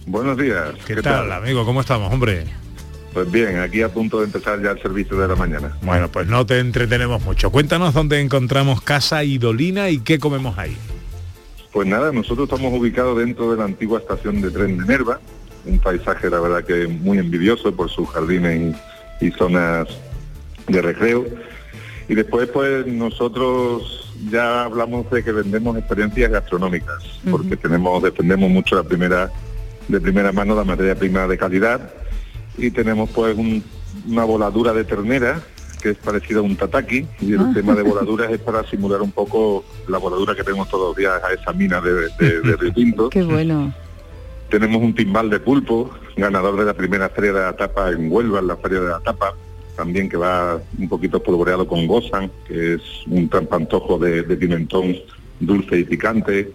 [0.06, 0.74] Buenos días.
[0.86, 1.66] ¿Qué, tal, amigo?
[1.66, 2.46] ¿Cómo estamos, hombre?
[3.14, 5.78] Pues bien, aquí a punto de empezar ya el servicio de la mañana.
[5.82, 7.52] Bueno, pues no te entretenemos mucho.
[7.52, 10.78] Cuéntanos dónde encontramos Casa Idolina y qué comemos ahí.
[11.74, 15.20] Pues nada, nosotros estamos ubicados dentro de la antigua estación de tren de Nerva,
[15.65, 18.76] un paisaje la verdad que muy envidioso por sus jardines
[19.21, 19.88] y, y zonas
[20.67, 21.26] de recreo.
[22.10, 28.76] Y después pues nosotros ya hablamos de que vendemos experiencias gastronómicas, porque tenemos, defendemos mucho
[28.76, 29.32] la primera,
[29.88, 31.91] de primera mano la materia prima de calidad
[32.58, 33.63] y tenemos pues un-
[34.08, 35.41] una voladura de ternera
[35.82, 37.52] que es parecida a un tataki y el Ah.
[37.54, 41.13] tema de voladuras es para simular un poco la voladura que tenemos todos los días
[41.24, 43.10] a esa mina de, de, de Río.
[43.10, 43.74] Qué bueno.
[44.52, 48.40] Tenemos un timbal de pulpo, ganador de la primera feria de la tapa en Huelva,
[48.40, 49.34] en la feria de la tapa,
[49.78, 54.98] también que va un poquito espolvoreado con gozan, que es un trampantojo de, de pimentón
[55.40, 56.52] dulce y picante.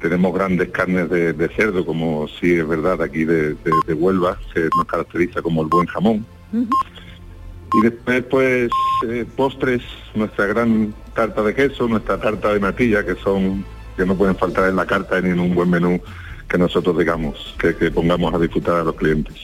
[0.00, 3.56] Tenemos grandes carnes de, de cerdo, como sí es verdad aquí de,
[3.88, 6.24] Huelva, que nos caracteriza como el buen jamón.
[6.52, 8.70] Y después, pues,
[9.08, 9.82] eh, postres,
[10.14, 13.64] nuestra gran tarta de queso, nuestra tarta de natilla, que son,
[13.96, 16.00] que no pueden faltar en la carta ni en un buen menú
[16.48, 19.34] que nosotros digamos, que, que pongamos a disfrutar a los clientes.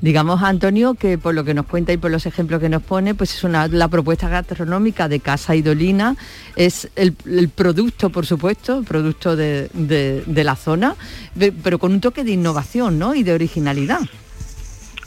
[0.00, 3.14] Digamos, Antonio, que por lo que nos cuenta y por los ejemplos que nos pone,
[3.14, 6.16] pues es una, la propuesta gastronómica de Casa Idolina,
[6.56, 10.94] es el, el producto, por supuesto, el producto de, de- de la zona,
[11.34, 13.14] de- pero con un toque de innovación ¿no?
[13.14, 14.00] y de originalidad.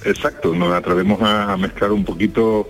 [0.05, 2.69] Exacto, nos atrevemos a, a mezclar un poquito,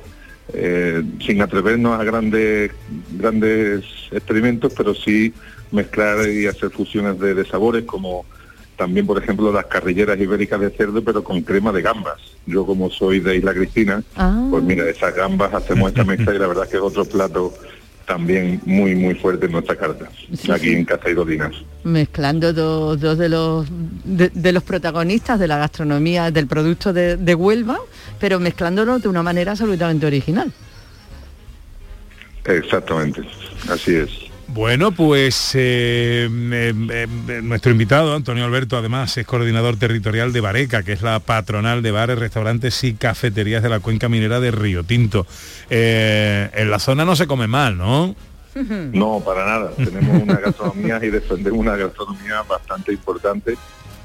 [0.53, 2.71] eh, sin atrevernos a grandes,
[3.11, 5.33] grandes experimentos, pero sí
[5.71, 8.25] mezclar y hacer fusiones de, de sabores, como
[8.77, 12.19] también, por ejemplo, las carrilleras ibéricas de cerdo, pero con crema de gambas.
[12.45, 14.47] Yo, como soy de Isla Cristina, Ah.
[14.51, 17.53] pues mira, esas gambas hacemos esta mezcla y la verdad que es otro plato
[18.05, 20.75] también muy, muy fuerte en nuestra carta, Sí, aquí sí.
[20.75, 21.51] en Casa Idolinas.
[21.83, 23.67] Mezclando dos, dos de, los,
[24.05, 27.79] de, de los protagonistas de la gastronomía, del producto de, de Huelva,
[28.19, 30.53] pero mezclándolo de una manera absolutamente original.
[32.45, 33.21] Exactamente,
[33.69, 34.09] así es.
[34.57, 40.81] Bueno, pues eh, eh, eh, nuestro invitado, Antonio Alberto, además es coordinador territorial de Bareca,
[40.81, 44.83] que es la patronal de bares, restaurantes y cafeterías de la cuenca minera de Río
[44.83, 45.27] Tinto.
[45.69, 48.15] En la zona no se come mal, ¿no?
[48.93, 49.71] No, para nada.
[49.75, 53.55] Tenemos una gastronomía y defendemos una gastronomía bastante importante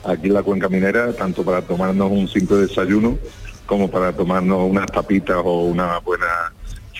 [0.04, 3.16] aquí en la cuenca minera, tanto para tomarnos un simple desayuno
[3.64, 6.52] como para tomarnos unas tapitas o una buena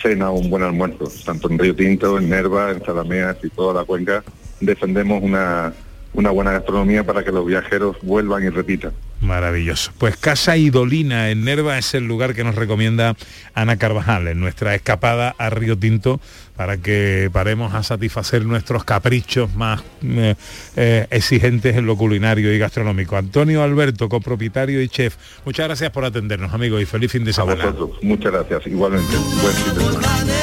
[0.03, 1.05] cena o un buen almuerzo.
[1.25, 4.23] Tanto en Río Tinto, en Nerva, en Salameas y toda la cuenca
[4.65, 5.73] defendemos una,
[6.13, 8.91] una buena gastronomía para que los viajeros vuelvan y repitan.
[9.21, 9.91] Maravilloso.
[9.97, 13.15] Pues Casa Idolina en Nerva es el lugar que nos recomienda
[13.53, 16.19] Ana Carvajal en nuestra escapada a Río Tinto
[16.57, 20.35] para que paremos a satisfacer nuestros caprichos más eh,
[20.75, 23.15] eh, exigentes en lo culinario y gastronómico.
[23.15, 27.33] Antonio Alberto, copropietario y chef, muchas gracias por atendernos, amigos, y feliz fin de A
[27.33, 27.65] semana.
[27.65, 28.67] vosotros, muchas gracias.
[28.67, 30.33] Igualmente, buen fin de semana.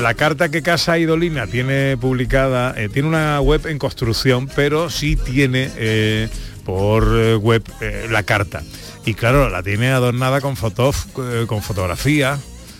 [0.00, 5.16] La carta que Casa Idolina tiene publicada, eh, tiene una web en construcción, pero sí
[5.16, 6.28] tiene eh,
[6.64, 8.62] por eh, web eh, la carta.
[9.04, 11.06] Y claro, la tiene adornada con fotos,
[11.46, 12.38] con fotografías,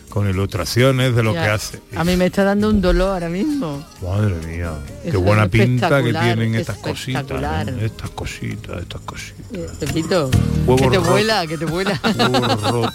[0.08, 1.80] con ilustraciones de lo Ya, que hace.
[1.94, 3.84] A mí me está dando un dolor ahora mismo.
[4.02, 7.24] Madre mía, qué buena pinta que tienen estas cositas.
[7.80, 9.46] Estas cositas, estas cositas.
[9.78, 11.02] Pepito, que te roto.
[11.02, 12.00] vuela, que te vuela.
[12.02, 12.92] Huevo roto.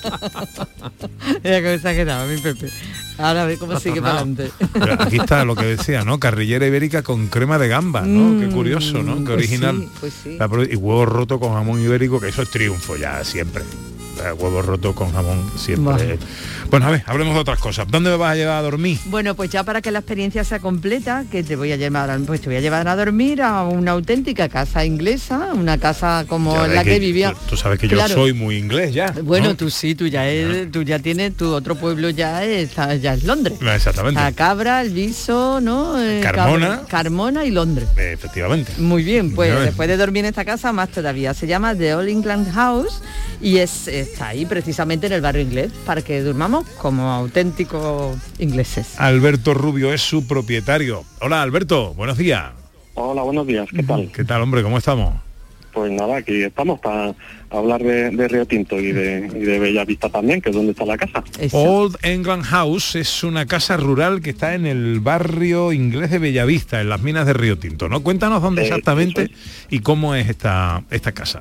[2.28, 2.70] Mi Pepe.
[3.17, 4.52] Ahora a ver cómo sigue para adelante.
[4.74, 6.19] Pero aquí está lo que decía, ¿no?
[6.19, 8.39] Carrillera ibérica con crema de gamba, ¿no?
[8.39, 9.15] Qué curioso, ¿no?
[9.17, 9.78] Qué pues original.
[9.80, 10.38] sí, pues sí.
[10.39, 13.63] La pro- y huevo roto con jamón ibérico, que eso es triunfo ya siempre.
[14.13, 15.84] O sea, huevo roto con jamón siempre.
[15.93, 16.15] Bueno,
[16.72, 17.88] a ver, hablemos de otras cosas.
[17.90, 18.98] ¿Dónde me vas a llevar a dormir?
[19.06, 22.18] Bueno, pues ya para que la experiencia sea completa, que te voy a llevar, a-
[22.20, 26.56] pues te voy a llevar a dormir a una auténtica casa inglesa, una casa como
[26.56, 27.34] Ya en la que, vivía.
[27.50, 28.10] Tú, sabes que Claro.
[28.10, 29.14] yo soy muy inglés ya.
[29.24, 29.56] Bueno, ¿no?
[29.56, 33.24] tú sí, tú ya eres, tú ya tienes, tu otro pueblo ya es, ya es
[33.24, 33.58] Londres.
[33.62, 34.20] Exactamente.
[34.20, 36.02] A Cabra, el Viso, ¿no?
[36.02, 36.68] Eh, Carmona.
[36.68, 37.88] Cabra- Carmona y Londres.
[37.98, 38.72] Efectivamente.
[38.78, 41.34] Muy bien, pues después de dormir en esta casa, más todavía.
[41.34, 43.02] Se llama The All England House
[43.42, 49.00] y es, está ahí precisamente en el barrio inglés para que durmamos como auténticos ingleses.
[49.00, 51.04] Alberto Rubio es su propietario.
[51.19, 52.52] Hola, Alberto, buenos días.
[52.93, 54.12] Hola, buenos días, ¿qué tal?
[54.12, 54.63] ¿Qué tal, hombre?
[54.63, 55.13] ¿Cómo estamos?
[55.74, 57.15] Pues nada, aquí estamos para
[57.50, 60.84] hablar de, de Río Tinto y de, y de Bellavista también, que es donde está
[60.84, 61.24] la casa.
[61.54, 66.82] Old England House es una casa rural que está en el barrio inglés de Bellavista,
[66.82, 68.04] en las minas de Río Tinto, ¿no?
[68.04, 69.32] Cuéntanos dónde Eh, exactamente
[69.69, 71.39] y cómo es esta, esta casa.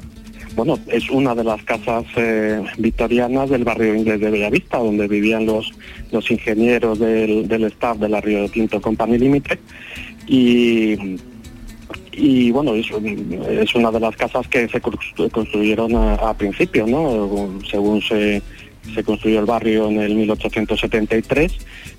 [0.57, 5.47] Bueno, es una de las casas eh, victorianas del barrio inglés de Bellavista, donde vivían
[5.47, 5.73] los,
[6.11, 9.59] los ingenieros del, del staff de la Río Tinto Company Limited.
[10.27, 11.17] Y,
[12.13, 16.87] y bueno, es, es una de las casas que se constru- construyeron a, a principio,
[16.87, 17.59] ¿no?
[17.71, 18.43] Según se,
[18.95, 21.53] se construyó el barrio en el 1873,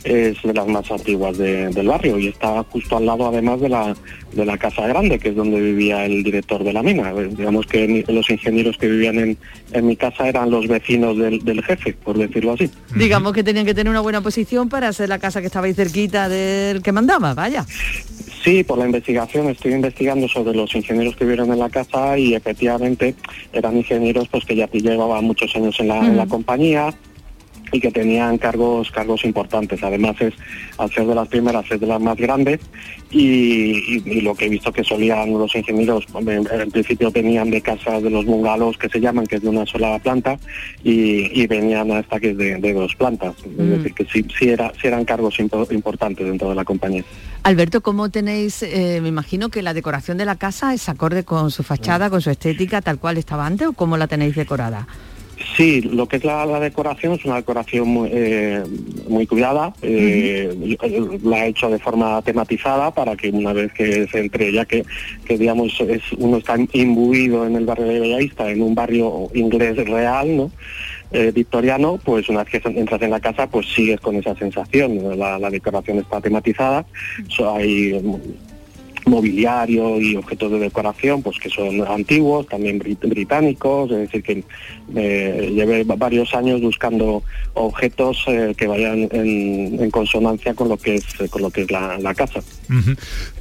[0.03, 3.69] es de las más antiguas de- del barrio y está justo al lado además de
[3.69, 3.95] la,
[4.33, 7.11] de la Casa Grande, que es donde vivía el director de la mina.
[7.11, 9.37] Eh, Digamos que los ingenieros que vivían en,
[9.73, 12.69] en mi casa eran los vecinos del, del jefe, por decirlo así.
[12.95, 15.73] Digamos que tenían que tener una buena posición para ser la casa que estaba ahí
[15.73, 17.65] cerquita del que mandaba, vaya.
[18.43, 22.33] Sí, por la investigación estoy investigando sobre los ingenieros que vivieron en la casa y
[22.33, 23.13] efectivamente
[23.53, 26.31] eran ingenieros pues que ya llevaban muchos años en la, en la Ujú.
[26.31, 26.91] compañía
[27.71, 29.81] y que tenían cargos cargos importantes.
[29.83, 30.33] Además es
[30.77, 32.59] al ser de las primeras es de las más grandes
[33.09, 37.49] y, y- y lo que he visto que solían los ingenieros en, en principio venían
[37.51, 40.37] de casas de los bungalows que se llaman que es de una sola planta
[40.83, 43.35] y, y venían a esta que es de, de dos plantas.
[43.45, 43.69] Es Mm.
[43.71, 47.03] decir que sí, sí, era, sí eran cargos impo- importantes dentro de la compañía.
[47.43, 51.51] Alberto, ¿cómo tenéis, eh, me imagino que la decoración de la casa es acorde con
[51.51, 54.87] su fachada, con su estética, tal cual estaba antes, o cómo la tenéis decorada?
[55.57, 58.63] Sí, lo que es la, la decoración es una decoración muy, eh,
[59.07, 59.73] muy cuidada.
[59.81, 60.77] eh,
[61.23, 64.83] La he hecho de forma tematizada para que una vez que se entre, ya que,
[65.25, 69.75] que digamos es, uno está imbuido en el barrio de Bellavista, en un barrio inglés
[69.87, 70.51] real, ¿no?
[71.13, 75.19] Eh, victoriano, pues una vez que entras en la casa, pues sigues con esa sensación.
[75.19, 76.85] La, la decoración está tematizada,
[77.27, 77.99] so- hay
[79.05, 84.43] mobiliario y objetos de decoración pues que son antiguos, también brit- británicos, es decir que
[84.95, 90.95] eh, llevé va- varios años buscando objetos eh, que vayan en, consonancia con lo que
[90.95, 92.41] es con lo que es la, casa.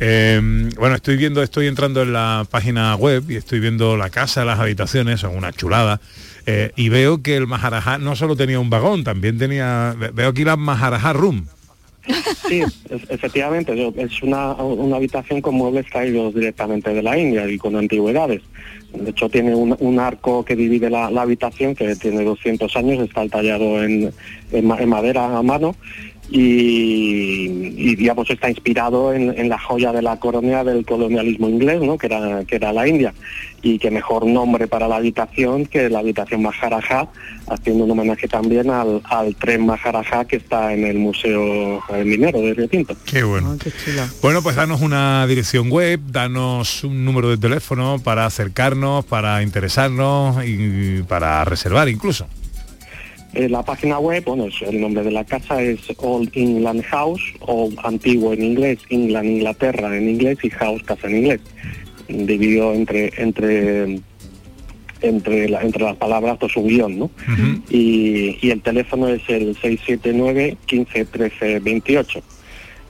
[0.01, 0.41] Eh,
[0.79, 4.59] bueno, estoy viendo, estoy entrando en la página web y estoy viendo la casa, las
[4.59, 6.01] habitaciones, son una chulada.
[6.47, 10.31] eh, y veo que el Maharajá no solo tenía un vagón, también tenía, ve- veo
[10.31, 11.47] aquí la Maharajá Room.
[12.49, 17.59] Sí, es- efectivamente, es una, una habitación con muebles traídos directamente de la India y
[17.59, 18.43] con antigüedades.
[18.93, 23.85] De hecho, tiene un, arco que divide la, habitación, que tiene 200 años, está tallado
[23.85, 24.13] en
[24.87, 25.77] madera a mano
[26.31, 31.81] y, y, digamos está inspirado en, en la joya de la corona del colonialismo inglés,
[31.83, 31.99] ¿no?
[31.99, 33.13] que, era, que era la India.
[33.63, 37.09] Y qué mejor nombre para la habitación que la habitación Maharaja,
[37.49, 42.55] haciendo un homenaje también al, al tren Maharaja que está en el Museo Minero de
[42.55, 42.97] Río Tinto.
[43.05, 43.59] Qué bueno.
[44.23, 50.45] Bueno, pues danos una dirección web, danos un número de teléfono para acercarnos, para interesarnos
[50.47, 52.27] y para reservar incluso.
[53.35, 57.23] Eh, la página web, bueno, es- el nombre de la casa es Old England House,
[57.41, 61.41] o antiguo en inglés, England, Inglaterra en inglés y House, casa en inglés.
[62.09, 64.01] Dividido entre entre
[65.03, 67.11] entre, la- entre las palabras, pues un guion, ¿no?
[67.71, 72.21] y, y el teléfono es el 679 15 13 28.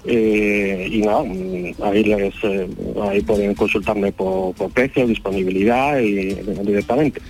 [0.04, 2.68] Eh, y mm, ahí, les, eh,
[3.02, 6.34] ahí pueden consultarme por, por precio, disponibilidad y
[6.64, 7.20] directamente.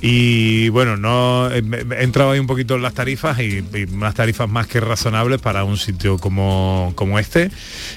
[0.00, 1.62] Y bueno, no eh,
[1.98, 5.40] he entrado ahí un poquito en las tarifas y, y unas tarifas más que razonables
[5.40, 7.50] para un sitio como, como este.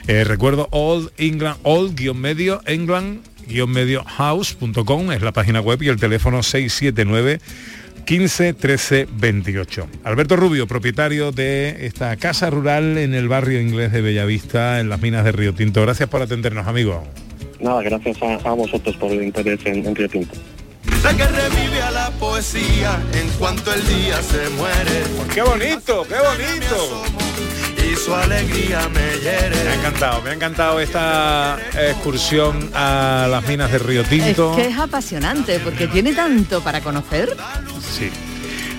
[0.08, 5.90] Recuerdo Old England, Old guion medio England guion medio house.com es la página web y
[5.90, 7.40] el teléfono 679
[8.06, 9.88] 15 13 28.
[10.04, 15.02] Alberto Rubio, propietario de esta casa rural en el barrio inglés de Bellavista, en las
[15.02, 15.82] minas de Río Tinto.
[15.82, 17.04] Gracias por atendernos, amigo.
[17.60, 20.36] Nada, gracias a, a vosotros por el interés en, en Río Tinto.
[21.04, 25.04] La que revive a la poesía en cuanto el día se muere.
[25.34, 27.21] ¡Qué bonito, qué bonito!
[27.92, 29.64] Y su alegría me hiere.
[29.66, 34.52] Me ha encantado, me ha encantado esta excursión a las minas de Río Tinto.
[34.52, 37.36] Es que es apasionante porque tiene tanto para conocer.
[37.82, 38.10] Sí.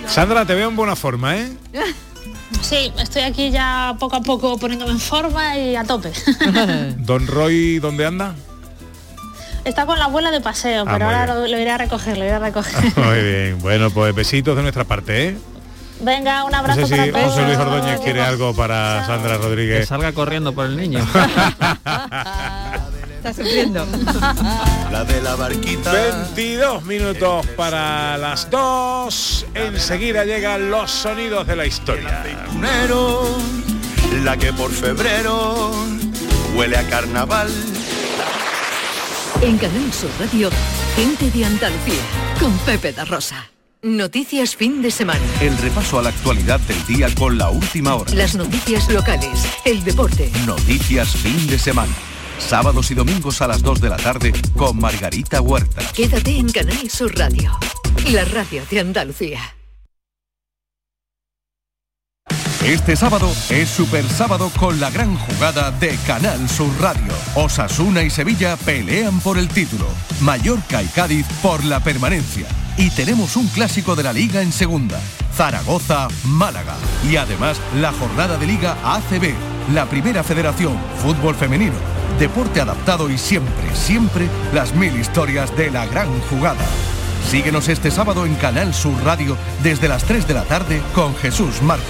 [0.07, 1.53] Sandra, te veo en buena forma, ¿eh?
[2.62, 6.12] Sí, estoy aquí ya poco a poco poniéndome en forma y a tope.
[6.98, 8.35] Don Roy, ¿dónde anda?
[9.64, 12.25] Está con la abuela de paseo, Ah, pero ahora lo, lo iré a recoger, lo
[12.25, 12.75] iré a recoger.
[12.96, 13.59] Muy bien.
[13.61, 15.37] Bueno, pues besitos de nuestra parte, ¿eh?
[16.03, 17.25] Venga, un No abrazo sé si para todos.
[17.27, 19.88] José Luis Ordóñez quiere algo para Sandra Que Rodríguez.
[19.88, 20.99] salga corriendo por el niño.
[23.17, 23.87] Está sufriendo.
[24.91, 25.93] La de la barquita.
[25.93, 29.47] 22 minutos para las 2.
[29.55, 32.25] Enseguida llegan los sonidos de la historia.
[34.25, 35.73] La que por febrero
[36.57, 37.49] huele a carnaval.
[39.41, 40.51] En Canal Sur Radio,
[40.97, 42.03] gente de Andalucía,
[42.41, 43.52] con Pepe da Rosa.
[43.85, 45.18] Noticias fin de semana.
[45.40, 48.14] El repaso a la actualidad del día con la última hora.
[48.14, 50.31] Las noticias locales, el deporte.
[50.47, 51.92] Noticias fin de semana.
[52.38, 55.83] Sábados y domingos a las 2 de la tarde con Margarita Huerta.
[55.96, 57.59] Quédate en Canal Sur Radio,
[58.13, 59.40] la radio de Andalucía.
[62.65, 67.13] Este sábado es Super Sábado con la gran jugada de Canal Sur Radio.
[67.35, 69.88] Osasuna y Sevilla pelean por el título.
[70.21, 72.46] Mallorca y Cádiz por la permanencia.
[72.77, 75.00] Y tenemos un clásico de la Liga en segunda.
[75.35, 76.75] Zaragoza, Málaga.
[77.08, 79.35] Y además la jornada de Liga ACB,
[79.75, 81.75] la primera federación, fútbol femenino,
[82.18, 86.64] deporte adaptado y siempre, siempre las mil historias de la gran jugada.
[87.31, 91.62] Síguenos este sábado en Canal Sur Radio desde las 3 de la tarde con Jesús
[91.62, 91.87] Márquez.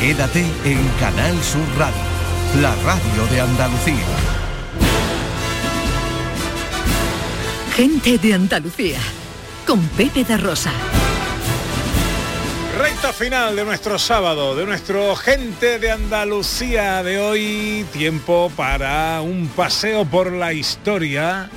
[0.00, 2.02] Quédate en Canal Sur Radio,
[2.60, 4.06] la radio de Andalucía.
[7.76, 8.98] Gente de Andalucía,
[9.66, 10.72] con Pepe da Rosa.
[12.78, 17.86] Recta final de nuestro sábado, de nuestro gente de Andalucía de hoy.
[17.92, 21.50] Tiempo para un paseo por la historia.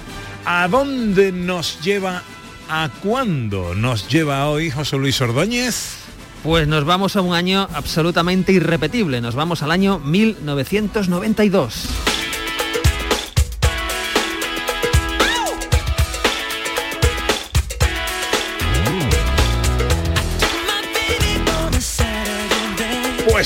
[0.45, 2.23] ¿A dónde nos lleva?
[2.69, 5.97] ¿A cuándo nos lleva hoy José Luis Ordóñez?
[6.43, 9.21] Pues nos vamos a un año absolutamente irrepetible.
[9.21, 12.14] Nos vamos al año 1992.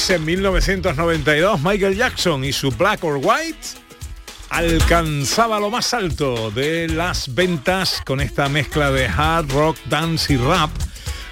[0.08, 3.68] En 1992 Michael Jackson y su Black or White
[4.50, 10.38] alcanzaba lo más alto de las ventas con esta mezcla de hard rock, dance y
[10.38, 10.72] rap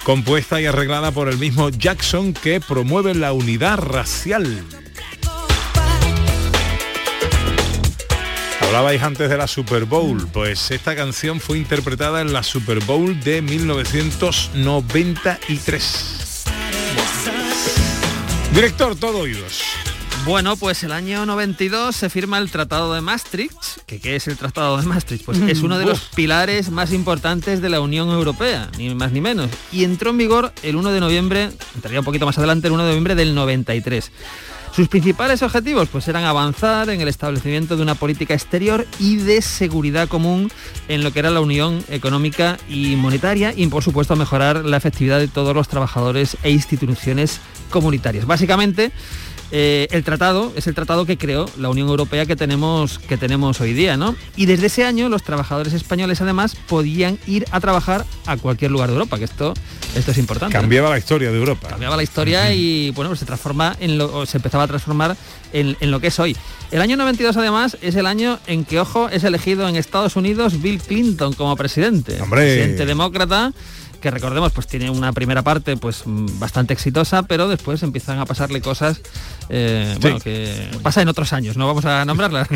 [0.03, 4.65] compuesta y arreglada por el mismo Jackson que promueve la unidad racial.
[8.61, 13.17] Hablabais antes de la Super Bowl, pues esta canción fue interpretada en la Super Bowl
[13.21, 16.16] de 1993.
[18.57, 19.61] Director, todo oídos.
[20.25, 23.83] Bueno, pues el año 92 se firma el Tratado de Maastricht.
[23.85, 25.23] ¿Que ¿Qué es el Tratado de Maastricht?
[25.23, 29.21] Pues es uno de los pilares más importantes de la Unión Europea, ni más ni
[29.21, 29.51] menos.
[29.71, 32.81] Y entró en vigor el 1 de noviembre, entraría un poquito más adelante, el 1
[32.81, 34.11] de noviembre del 93.
[34.75, 39.41] Sus principales objetivos pues eran avanzar en el establecimiento de una política exterior y de
[39.43, 40.51] seguridad común
[40.87, 45.19] en lo que era la unión económica y monetaria y por supuesto mejorar la efectividad
[45.19, 47.39] de todos los trabajadores e instituciones
[47.69, 48.25] comunitarias.
[48.25, 48.91] Básicamente
[49.51, 53.61] eh, el tratado es el tratado que creó la Unión Europea que tenemos, que tenemos
[53.61, 54.15] hoy día, ¿no?
[54.35, 58.89] Y desde ese año los trabajadores españoles además podían ir a trabajar a cualquier lugar
[58.89, 59.53] de Europa, que esto,
[59.95, 60.53] esto es importante.
[60.53, 60.61] ¿no?
[60.61, 61.69] Cambiaba la historia de Europa.
[61.69, 65.15] Cambiaba la historia y bueno, pues se transforma en lo, se empezaba a transformar
[65.53, 66.35] en, en lo que es hoy.
[66.71, 70.61] El año 92 además es el año en que, ojo, es elegido en Estados Unidos
[70.61, 72.21] Bill Clinton como presidente.
[72.21, 72.41] Hombre.
[72.41, 73.53] Presidente demócrata
[74.01, 78.25] que recordemos pues tiene una primera parte pues mm, bastante exitosa pero después empiezan a
[78.25, 79.01] pasarle cosas
[79.49, 82.47] eh, bueno que pasa en otros años no vamos a nombrarlas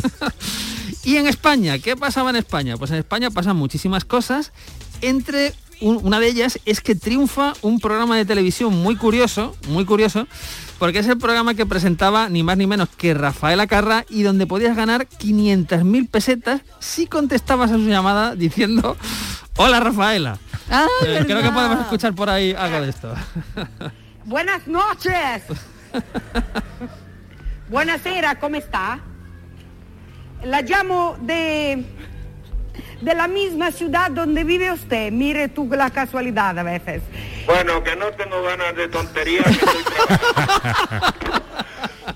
[1.04, 4.52] y en España qué pasaba en España pues en España pasan muchísimas cosas
[5.02, 9.86] entre un- una de ellas es que triunfa un programa de televisión muy curioso muy
[9.86, 10.27] curioso
[10.79, 14.47] porque es el programa que presentaba ni más ni menos que Rafael Acarra y donde
[14.47, 18.95] podías ganar 500.000 pesetas si contestabas a su llamada diciendo
[19.57, 20.38] hola Rafaela
[20.73, 23.13] Ah, Eh, creo que podemos escuchar por ahí algo de esto.
[24.25, 25.43] Buenas noches.
[27.69, 28.99] Buonasera, ¿cómo está?
[30.43, 31.86] La llamo de,
[33.02, 35.12] de la misma ciudad donde vive usted.
[35.12, 37.02] Mire tú la casualidad a veces.
[37.45, 39.45] Bueno, que no tengo ganas de tonterías.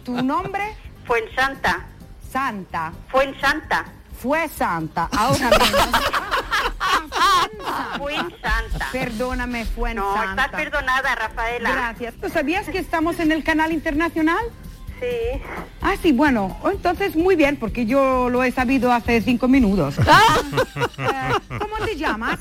[0.04, 0.76] ¿Tu nombre?
[1.06, 1.86] Fuensanta.
[2.32, 2.94] Santa.
[3.10, 3.86] Fuensanta.
[4.22, 5.10] Fue Santa.
[5.12, 5.90] Ahora menos.
[7.98, 8.88] Fuensanta.
[8.92, 10.46] Perdóname, fue No, Santa.
[10.46, 11.72] estás perdonada, Rafaela.
[11.72, 12.14] Gracias.
[12.22, 14.44] ¿Tú sabías que estamos en el canal internacional?
[15.00, 15.42] Sí.
[15.82, 19.98] Ah, sí, bueno, entonces muy bien, porque yo lo he sabido hace cinco minutos.
[20.00, 22.40] Eh, ¿Cómo te llamas?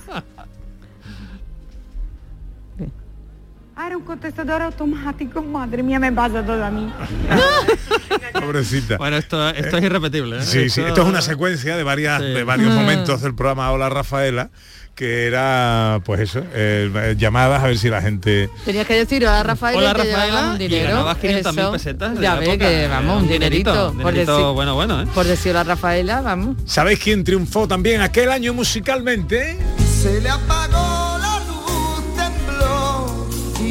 [3.76, 6.92] Ah, era un contestador automático, madre mía, me pasa todo a mí.
[8.40, 8.96] Pobrecita.
[8.98, 10.38] Bueno, esto, esto es irrepetible.
[10.38, 10.42] ¿eh?
[10.42, 12.26] Sí, sí, esto es una secuencia de varias Sí.
[12.28, 12.76] de varios Mm.
[12.76, 14.50] momentos del programa Hola Rafaela,
[14.94, 19.26] que era pues eso, eh, eh, llamadas a ver si la gente Tenías que decir
[19.26, 20.88] a Rafael Hola, que te Rafaela, un y dinero.
[20.90, 21.72] ganabas 500.000 eso.
[21.72, 25.06] pesetas de Ya ve que vamos, un Un dinerito, por dinerito decir- bueno, bueno, ¿eh?
[25.12, 26.58] Por decir a Rafaela, vamos.
[26.64, 29.58] ¿Sabéis quién triunfó también aquel año musicalmente?
[30.00, 31.03] Se le apagó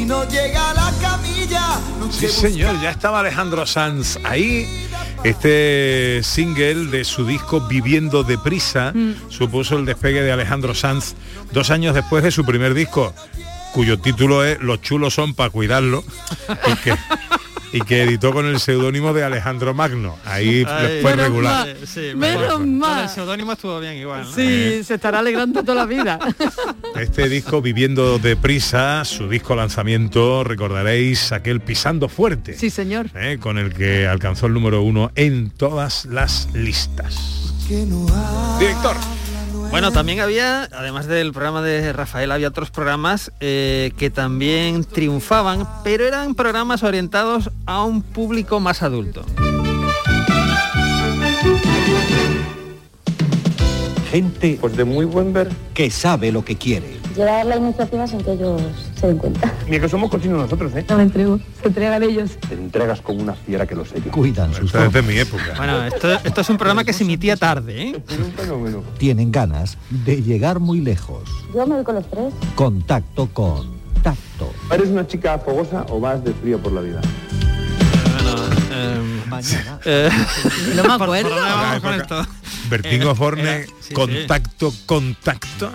[0.04, 1.80] y no llega a la camilla.
[1.98, 4.88] No Sí, señor, ya estaba Alejandro Sanz ahí.
[5.22, 8.92] Este single de su disco Viviendo deprisa
[9.30, 11.14] supuso el despegue de Alejandro Sanz
[11.52, 13.14] dos años después de su primer disco,
[13.72, 16.04] cuyo título es Los chulos son para cuidarlo
[16.72, 16.94] y que,
[17.74, 20.16] y que editó con el seudónimo de Alejandro Magno.
[20.24, 21.66] Ahí Ay, fue menos regular.
[21.66, 22.52] mal, sí, Menos mejor.
[22.52, 23.02] Con mal.
[23.04, 24.22] El seudónimo estuvo bien igual.
[24.22, 24.32] ¿no?
[24.34, 26.18] Sí, se estará alegrando toda la vida.
[26.94, 32.56] Este disco Viviendo deprisa, su disco lanzamiento, recordaréis aquel Pisando Fuerte.
[32.56, 33.10] Sí, señor.
[33.14, 37.52] eh, con el que alcanzó el número uno en todas las listas.
[37.68, 38.96] Director.
[39.74, 45.66] Bueno, también había, además del programa de Rafael, había otros programas eh, que también triunfaban,
[45.82, 49.24] pero eran programas orientados a un público más adulto.
[54.12, 57.03] Gente pues de muy buen ver que sabe lo que quiere.
[57.16, 58.60] Llevar la iniciativa sin que ellos
[58.98, 59.52] se den cuenta.
[59.68, 60.84] Ni que somos cochinos nosotros, ¿eh?
[60.88, 62.32] No me entrego, se entregan ellos.
[62.48, 64.10] Te entregas como una fiera que lo sé yo.
[64.10, 65.54] Cuidan sus Esta es de mi época.
[65.56, 68.02] Bueno, esto, esto es un programa que se emitía tarde, ¿eh?
[68.98, 71.22] Tienen ganas de llegar muy lejos.
[71.54, 72.34] Yo me voy con los tres.
[72.56, 74.52] Contacto con tacto.
[74.72, 77.00] ¿Eres una chica fogosa o vas de frío por la vida?
[79.28, 79.78] Mañana.
[79.84, 80.10] Eh,
[80.76, 81.28] No me ¿por- por acuerdo.
[81.30, 82.20] dónde vamos con Época.
[82.20, 82.32] esto?
[82.68, 85.70] Bertín Eh, Osborne, era- sí, contacto, contacto.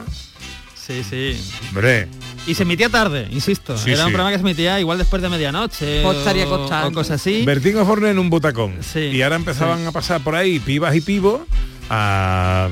[0.89, 1.51] Sí, sí.
[1.69, 2.07] Hombre,
[2.47, 3.77] Y se emitía tarde, insisto.
[3.77, 4.13] Sí, Era un sí.
[4.13, 7.43] programa que se emitía igual después de medianoche O estaría o, o cosas así.
[7.45, 8.73] Bertín Osborne en un butacón.
[8.81, 9.85] Sí, y ahora empezaban sí.
[9.85, 11.41] a pasar por ahí pibas y pibos
[11.91, 12.69] a...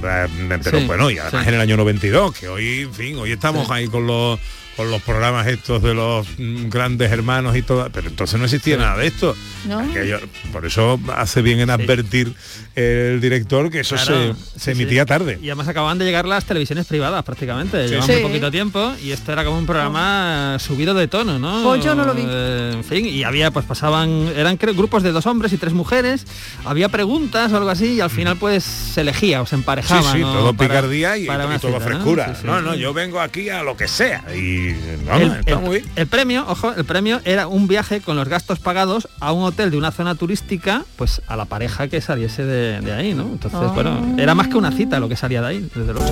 [0.00, 1.48] Pero Sí, bueno, y además sí.
[1.48, 4.38] en el año 92, que hoy, en fin, hoy estamos ahí con los
[4.80, 8.96] con los programas estos de los grandes hermanos y todo, pero entonces no existía nada
[8.96, 9.36] de esto.
[9.66, 9.78] ¿No?
[9.80, 10.20] Aquello-
[10.52, 12.32] por eso hace bien en advertir
[12.74, 15.08] el director que eso Claro, se, sí, se emitía sí.
[15.08, 15.38] tarde.
[15.42, 17.82] Y además acababan de llegar las televisiones privadas prácticamente.
[17.84, 17.90] Sí.
[17.90, 18.12] Llevaban Sí.
[18.14, 21.62] muy poquito tiempo y esto era como un programa subido de tono, ¿no?
[21.62, 22.22] Pues yo no lo vi.
[22.26, 25.74] Eh, en fin, y había, pues pasaban, eran creo, grupos de dos hombres y tres
[25.74, 26.24] mujeres,
[26.64, 30.12] había preguntas o algo así y al final pues se elegía o se Sí, emparejaban.
[30.14, 30.32] sí, ¿no?
[30.32, 31.80] todo Para- picardía y, para y cita, ¿no?
[31.80, 32.34] frescura.
[32.34, 32.46] Sí, sí.
[32.46, 34.24] No, no, yo vengo aquí a lo que sea.
[34.34, 35.84] Y el, no, está el- muy bien.
[35.96, 39.70] el premio, ojo, el premio era un viaje con los gastos pagados a un hotel
[39.70, 43.22] de una zona turística, pues a la pareja que saliese de, de ahí, ¿no?
[43.24, 43.72] Entonces, Ah.
[43.74, 46.10] bueno, era más que una cita lo que salía de ahí, desde luego.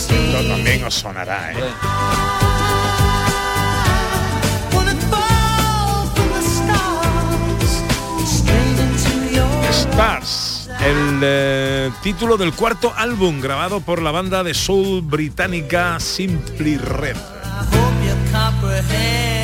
[0.00, 1.56] Esto también os sonará, ¿eh?
[9.70, 16.78] Stars, el eh, título del cuarto álbum grabado por la banda de soul británica Simply
[16.78, 17.16] Red.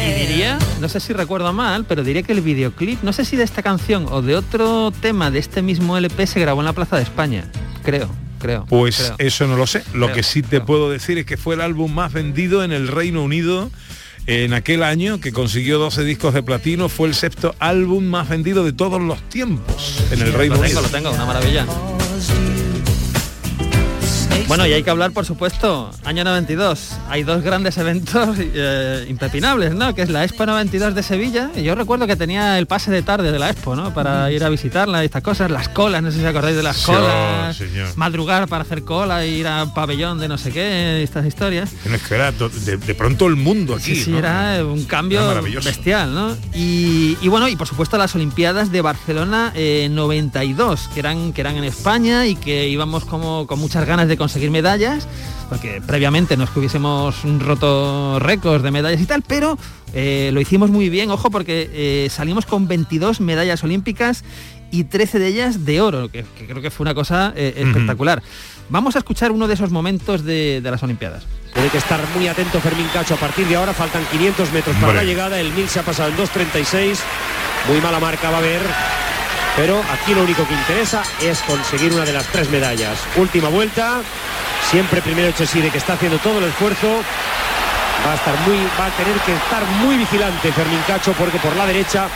[0.06, 3.36] Y diría, no sé si recuerdo mal, pero diría que el videoclip, no sé si
[3.36, 6.72] de esta canción o de otro tema de este mismo LP se grabó en la
[6.72, 7.50] Plaza de España.
[7.82, 8.08] Creo,
[8.38, 8.66] creo.
[8.66, 9.16] Pues creo.
[9.18, 9.82] eso no lo sé.
[9.92, 12.72] Lo Creo, que sí te puedo decir es que fue el álbum más vendido en
[12.72, 13.70] el Reino Unido
[14.26, 18.64] en aquel año, que consiguió 12 discos de platino, fue el sexto álbum más vendido
[18.64, 20.80] de todos los tiempos en el Reino lo Unido.
[20.80, 21.66] tengo, lo tengo, una maravilla.
[24.56, 26.90] Bueno, y hay que hablar, por supuesto, año 92.
[27.08, 29.96] Hay dos grandes eventos eh, impepinables, ¿no?
[29.96, 31.50] Que es la Expo 92 de Sevilla.
[31.56, 33.92] Y yo recuerdo que tenía el pase de tarde de la Expo, ¿no?
[33.92, 35.50] Para ir a visitarla y estas cosas.
[35.50, 37.56] Las colas, no sé si acordáis de las Sí, colas.
[37.56, 37.88] señor.
[37.96, 41.72] Madrugar para hacer cola, ir a pabellón de no sé qué, estas historias.
[42.08, 43.96] Que era de, de pronto el mundo aquí.
[43.96, 44.18] Sí, sí, ¿no?
[44.18, 45.68] era un cambio Era maravilloso.
[45.68, 46.36] bestial, ¿no?
[46.54, 51.40] Y, y bueno, y por supuesto las Olimpiadas de Barcelona eh, 92, que eran, que
[51.40, 55.06] eran en España y que íbamos como con muchas ganas de conseguir medallas,
[55.48, 59.58] porque previamente no es que hubiésemos roto récords de medallas y tal, pero
[59.92, 64.24] eh, lo hicimos muy bien, ojo, porque eh, salimos con 22 medallas olímpicas
[64.70, 68.22] y 13 de ellas de oro, que, que creo que fue una cosa eh, espectacular.
[68.70, 71.24] Vamos a escuchar uno de esos momentos de, de las Olimpiadas.
[71.52, 73.72] Tiene que estar muy atento Fermín Cacho a partir de ahora.
[73.72, 75.38] Faltan 500 metros para la llegada.
[75.38, 76.98] El 1000 se ha pasado en 2.36.
[77.68, 78.62] Muy mala marca va a haber.
[79.56, 82.98] Pero aquí lo único que interesa es conseguir una de las tres medallas.
[83.16, 84.02] Última vuelta.
[84.70, 87.02] Siempre primero Chesire que está haciendo todo el esfuerzo.
[88.06, 91.56] Va a estar muy, va a tener que estar muy vigilante Fermín Cacho porque por
[91.56, 92.08] la derecha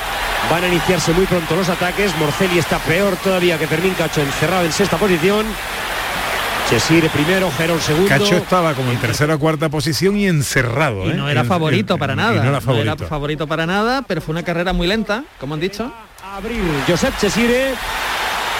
[0.51, 2.15] van a iniciarse muy pronto los ataques.
[2.17, 5.47] Morcelli está peor todavía que Fermín Cacho encerrado en sexta posición.
[6.69, 8.09] Chesire primero, Gerón segundo.
[8.09, 11.07] Cacho estaba como en tercera o cuarta posición y encerrado.
[11.07, 11.15] Y ¿eh?
[11.15, 12.43] no era En- favorito en- para nada.
[12.43, 13.07] no era favorito.
[13.09, 15.91] favorito para nada, pero fue una carrera muy lenta, como han dicho.
[16.37, 17.73] abrir Josep Chesire.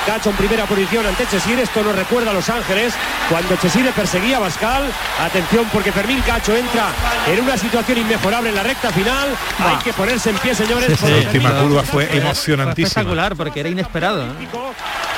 [0.07, 1.63] Cacho en primera posición ante Chesire.
[1.63, 2.95] Esto nos recuerda a Los Ángeles
[3.29, 4.85] cuando Chesire perseguía a Bascal.
[5.21, 6.87] Atención porque Fermín Cacho entra
[7.31, 9.29] en una situación inmejorable en la recta final.
[9.59, 10.99] Hay que ponerse en pie, señores.
[10.99, 12.89] Sí, la última curva fue emocionantísima.
[12.89, 14.23] Espectacular, porque era inesperado.
[14.25, 14.49] ¿eh?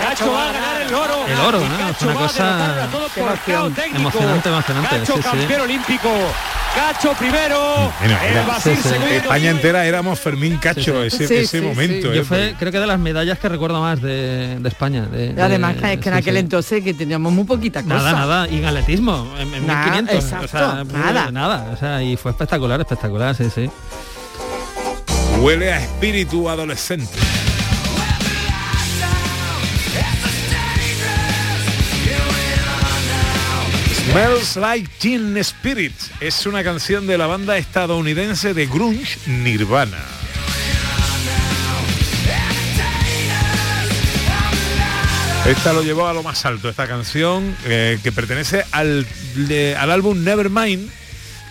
[0.03, 1.27] Cacho va a ganar el oro.
[1.27, 1.89] El oro, ¿no?
[1.89, 2.89] Es una cosa
[3.95, 4.89] emocionante, emocionante.
[4.99, 5.29] Cacho sí, sí.
[5.29, 6.09] campeón olímpico
[6.75, 8.95] Cacho primero, Mira, el sí, sí.
[9.17, 12.15] España entera éramos Fermín Cacho ese, Sí, ese sí, momento.
[12.15, 12.25] Yo ¿eh?
[12.25, 15.03] fue, creo que de las medallas que recuerdo más de, de España.
[15.07, 16.39] de- Y además de- es que en sí, aquel sí.
[16.41, 17.95] entonces que teníamos muy poquita cosa.
[17.97, 20.25] Nada, nada, y en atletismo, en, en Nada, 1500.
[20.25, 21.31] exacto, o sea, nada.
[21.33, 23.69] nada, o sea, y fue espectacular, espectacular, sí, sí.
[25.41, 27.19] Huele a espíritu adolescente.
[34.11, 39.99] Smells Like Teen Spirit es una canción de la banda estadounidense de grunge Nirvana.
[45.47, 49.07] Esta lo llevó a lo más alto, esta canción eh, que pertenece al,
[49.79, 50.91] al álbum Nevermind,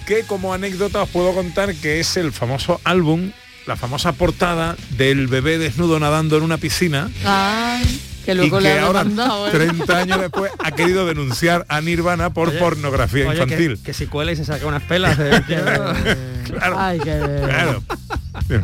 [0.06, 3.32] que como anécdota os puedo contar que es el famoso álbum,
[3.68, 8.70] la famosa portada del bebé desnudo nadando en una piscina Ay, que luego y le
[8.70, 9.52] que han ahora, mandado, ¿eh?
[9.52, 13.78] 30 años después, ha querido denunciar a Nirvana por Oye, pornografía Oye, infantil.
[13.78, 15.18] Que, que si cuela y se saca unas pelas.
[15.18, 16.76] de- Claro.
[16.80, 17.42] Ay, qué...
[17.46, 17.84] Claro.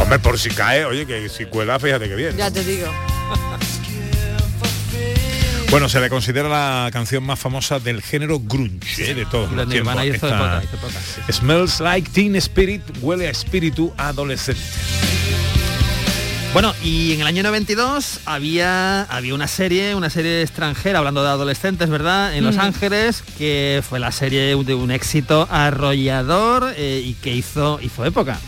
[0.00, 2.36] Hombre, por si cae, oye, que si cuela, fíjate que bien.
[2.36, 2.86] Ya te digo.
[5.70, 9.14] Bueno, se le considera la canción más famosa del género grunge, ¿eh?
[9.14, 9.96] de todos los tiempos.
[10.04, 10.62] Esta-.
[11.30, 14.60] Smells like teen spirit, huele a espíritu adolescente.
[16.52, 21.28] Bueno, y en el año 92 había, había una serie, una serie extranjera, hablando de
[21.28, 22.34] adolescentes, ¿verdad?
[22.34, 22.60] En Los Mm.
[22.60, 28.38] Ángeles, que fue la serie de un éxito arrollador eh, y que hizo, hizo época.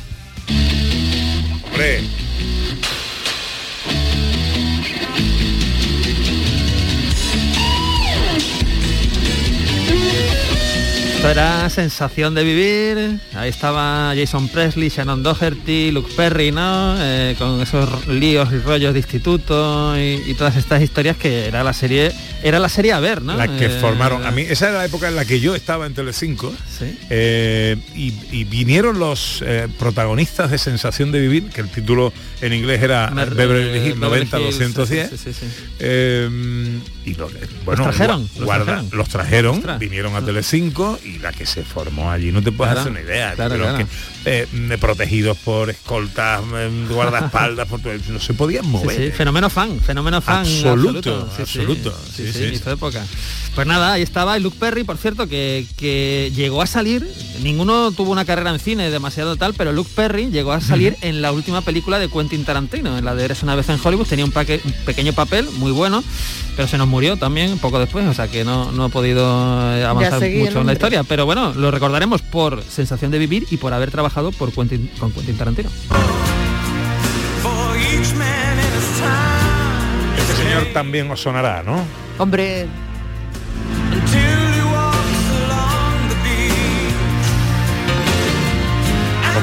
[1.70, 2.02] Hombre,
[11.28, 13.20] Esto era sensación de vivir.
[13.34, 16.94] Ahí estaba Jason Presley, Shannon Doherty, Luke Perry, ¿no?
[16.98, 21.62] Eh, con esos líos y rollos de instituto y, y todas estas historias que era
[21.62, 22.12] la serie,
[22.42, 23.36] era la serie a ver, ¿no?
[23.36, 24.24] la que Eh, formaron.
[24.24, 26.50] A mí, esa era la época en la que yo estaba en Telecinco.
[26.78, 26.96] Sí.
[27.10, 29.44] eh, y, y vinieron los
[29.78, 32.10] protagonistas de Sensación de Vivir, que el título
[32.40, 35.10] en inglés era Mer- Beverly eh, Hills Beverly 90 Hills, 210.
[35.10, 35.46] sí, sí, sí, sí.
[35.80, 36.78] Eh,
[37.08, 37.28] y lo,
[37.64, 38.90] bueno, trajeron, los guarda- trajeron.
[38.98, 42.90] los trajeron, vinieron a Telecinco y la que se formó allí, no te puedes Claro,
[42.90, 43.32] hacer una idea.
[43.34, 43.78] claro, pero claro.
[43.78, 43.86] que,
[44.24, 48.96] eh, mm, protegidos por escoltas, mm, guardaespaldas, por no se podían mover.
[48.96, 50.38] sí, fenómeno fan, fenómeno fan.
[50.40, 52.54] Absoluto, Sí, sí, absoluto, Sí, sí, sí, sí.
[52.54, 53.04] hizo época.
[53.54, 57.08] Pues nada, ahí estaba y Luke Perry, por cierto, que, que llegó a salir,
[57.42, 61.22] ninguno tuvo una carrera en cine demasiado tal, pero Luke Perry llegó a salir en
[61.22, 64.24] la última película de Quentin Tarantino, en la de Eres una vez en Hollywood, tenía
[64.24, 66.04] un, paque- un pequeño papel muy bueno,
[66.54, 70.22] pero se nos murió también poco después, o sea que no, no ha podido avanzar
[70.22, 73.72] el mucho en la historia, pero bueno, lo recordaremos por sensación de vivir y por
[73.72, 74.07] haber trabajado
[74.38, 75.70] por Quentin, con Quentin Tarantino.
[80.18, 81.84] Este señor también os sonará, ¿no?
[82.18, 82.66] Hombre,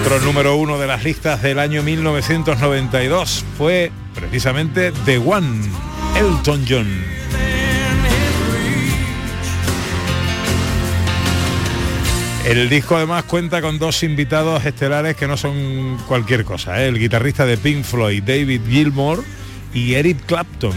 [0.02, 5.64] Otro número uno de las listas del año 1992 fue precisamente The One,
[6.16, 6.88] Elton John.
[12.46, 16.90] El disco además cuenta con dos invitados estelares que no son cualquier cosa, ¿eh?
[16.90, 19.24] el guitarrista de Pink Floyd, David Gilmour,
[19.74, 20.74] y Eric Clapton.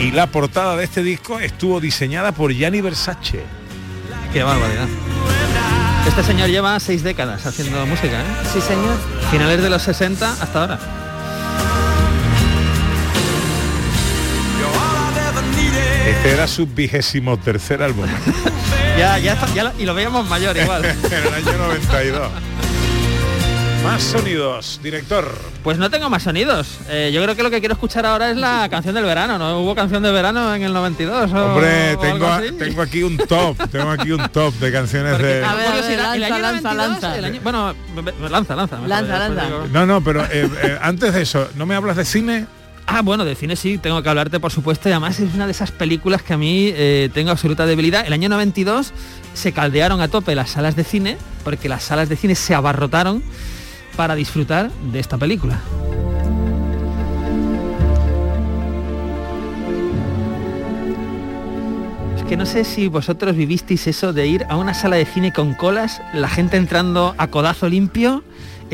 [0.00, 3.44] Y la portada de este disco estuvo diseñada por Gianni Versace.
[4.32, 4.88] Qué barbaridad.
[6.08, 8.46] Este señor lleva seis décadas haciendo música, ¿eh?
[8.52, 8.96] sí señor.
[9.30, 10.78] Finales de los 60 hasta ahora.
[16.06, 18.06] Este era su vigésimo tercer álbum.
[18.96, 20.84] Ya, ya, está- ya lo- y lo veíamos mayor igual.
[20.84, 22.30] en el año 92.
[23.82, 25.36] Más sonidos, director.
[25.64, 26.78] Pues no tengo más sonidos.
[26.88, 29.58] Eh, yo creo que lo que quiero escuchar ahora es la canción del verano, ¿no?
[29.60, 32.52] Hubo canción de verano en el 92 o, Hombre, o tengo, algo así.
[32.52, 35.44] tengo aquí un top, tengo aquí un top de canciones Porque de...
[35.44, 38.28] A ver, curiosidad, a ver, el año lanza, 92, lanza, el año- bueno, me- me-
[38.30, 38.78] lanza, lanza.
[38.78, 39.44] Lanza, lanza.
[39.44, 42.46] digo- No, no, pero eh, eh, antes de eso, ¿no me hablas de cine?
[42.86, 45.52] Ah, bueno, de cine sí, tengo que hablarte, por supuesto, y además es una de
[45.52, 48.06] esas películas que a mí eh, tengo absoluta debilidad.
[48.06, 48.92] El año 92
[49.32, 53.22] se caldearon a tope las salas de cine, porque las salas de cine se abarrotaron
[53.96, 55.60] para disfrutar de esta película.
[62.16, 65.32] Es que no sé si vosotros vivisteis eso de ir a una sala de cine
[65.32, 68.24] con colas, la gente entrando a codazo limpio,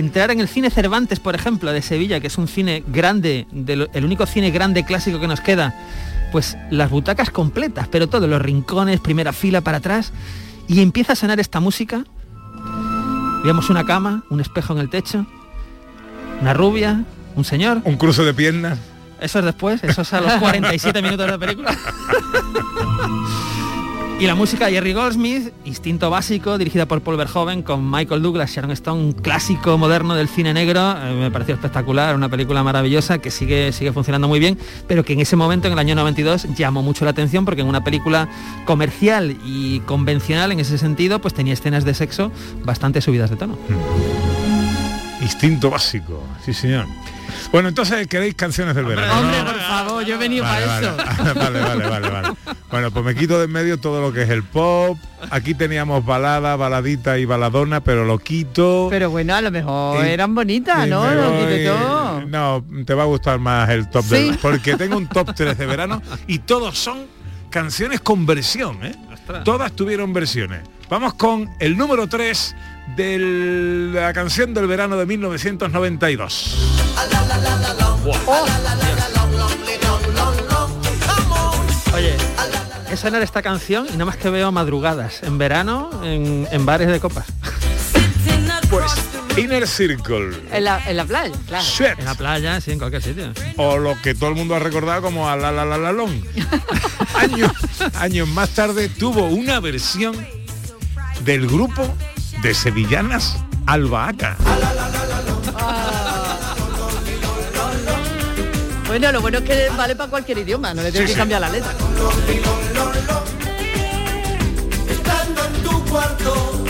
[0.01, 3.88] entrar en el cine Cervantes, por ejemplo, de Sevilla, que es un cine grande, lo-
[3.92, 5.74] el único cine grande clásico que nos queda,
[6.32, 10.12] pues las butacas completas, pero todos los rincones, primera fila para atrás,
[10.68, 12.05] y empieza a sonar esta música.
[13.42, 15.24] Veíamos una cama, un espejo en el techo,
[16.40, 17.05] una rubia,
[17.36, 17.80] un señor.
[17.84, 18.78] Un cruce de piernas.
[19.20, 21.76] Eso es después, eso es a los 47 minutos de película.
[24.20, 28.50] Y la música de Jerry Goldsmith, Instinto Básico, dirigida por Paul Verhoeven, con Michael Douglas,
[28.50, 33.16] Sharon Stone, un clásico moderno del cine negro, eh, me pareció espectacular, una película maravillosa
[33.16, 36.48] que sigue, sigue funcionando muy bien, pero que en ese momento, en el año 92,
[36.54, 38.28] llamó mucho la atención porque en una película
[38.66, 42.30] comercial y convencional en ese sentido, pues tenía escenas de sexo
[42.62, 43.56] bastante subidas de tono.
[45.22, 46.84] Instinto básico, sí señor.
[47.52, 49.12] Bueno, entonces queréis canciones del verano.
[49.20, 49.44] Hombre, ¿no?
[49.46, 51.34] por favor, yo he venido Vale, para vale, eso.
[51.40, 52.28] vale, vale, vale, vale.
[52.70, 54.98] Bueno, pues me quito de en medio todo lo que es el pop.
[55.30, 58.86] Aquí teníamos balada, baladita y baladona, pero lo quito.
[58.90, 61.04] Pero bueno, a lo mejor Y- eran bonitas, ¿no?
[61.12, 62.26] Lo todo.
[62.26, 64.14] No, te va a gustar más el top Sí.
[64.14, 67.06] del porque tengo un top 3 de verano y todos son
[67.50, 68.94] canciones con versión, ¿eh?
[69.44, 70.60] Todas tuvieron versiones.
[70.88, 72.54] Vamos con el número 3
[72.97, 76.57] de la canción del verano de 1992.
[81.95, 82.16] Oye,
[82.91, 86.66] esa no era esta canción y nada más que veo madrugadas en verano en, en
[86.66, 87.26] bares de copas.
[88.68, 88.93] Pues
[89.36, 90.36] Inner Circle.
[90.53, 91.64] En la, en la playa, claro.
[91.64, 91.99] Sweat.
[91.99, 93.32] En la playa, sí, en cualquier sitio.
[93.57, 96.12] O lo que todo el mundo ha recordado como a la la la la long.
[97.14, 97.53] años,
[97.95, 100.16] años más tarde tuvo una versión
[101.24, 101.95] del grupo
[102.43, 103.36] de sevillanas
[103.66, 104.36] Albahaca.
[108.86, 111.18] Bueno, lo bueno es que vale para cualquier idioma, no le tienes Sí, que sí.
[111.18, 111.70] cambiar la letra.
[114.91, 116.64] Estando en tu cuarto,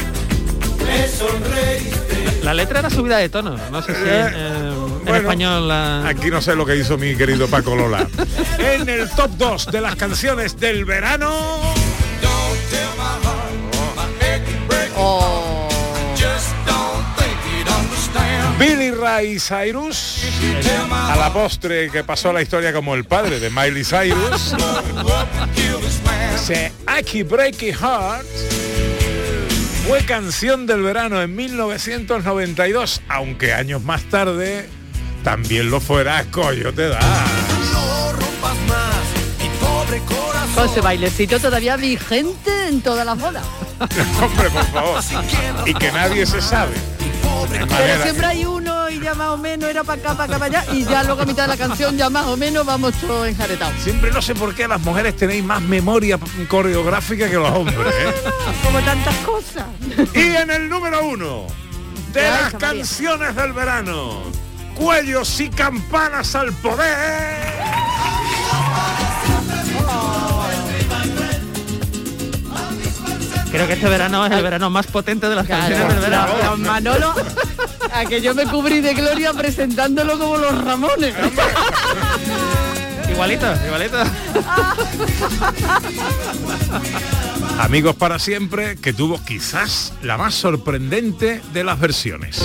[0.85, 2.41] me sonreíste.
[2.43, 5.69] La letra era subida de tono, no sé si Eh, en, eh, en bueno, español
[5.69, 6.07] la...
[6.09, 8.07] Aquí no sé lo que hizo mi querido Paco Lola.
[8.59, 11.31] en el top 2 de las canciones del verano.
[18.61, 20.23] Billy Ray Cyrus,
[20.93, 24.55] a la postre que pasó a la historia como el padre de Miley Cyrus,
[26.37, 28.27] se Aki Breaky Heart
[29.89, 34.69] fue canción del verano en 1992, aunque años más tarde
[35.25, 37.03] también lo fuera Coyote Das.
[40.55, 43.47] Con ese bailecito todavía vigente en todas las bodas.
[44.23, 45.03] Hombre, por favor.
[45.65, 46.75] Y que nadie se sabe.
[47.51, 50.61] Pero siempre hay uno y ya más o menos era para acá, para acá, para
[50.61, 53.29] allá y ya luego a mitad de la canción ya más o menos vamos todos
[53.29, 53.75] enjaretados.
[53.83, 57.79] Siempre no sé por qué las mujeres tenéis más memoria coreográfica que los hombres.
[57.79, 58.15] ¿eh?
[58.65, 59.67] Como tantas cosas.
[60.15, 61.47] Y en el número uno
[62.13, 64.23] de Ay, las canciones del verano,
[64.75, 67.61] cuellos y campanas al poder.
[73.51, 76.39] Creo que este verano es el verano más potente de las canciones del Claro, verano.
[76.39, 77.15] la- la Manolo,
[77.93, 81.15] a que yo me cubrí de gloria presentándolo como los Ramones.
[83.11, 83.97] Igualito, igualito.
[87.59, 92.41] Amigos para siempre, que tuvo quizás la más sorprendente de las versiones.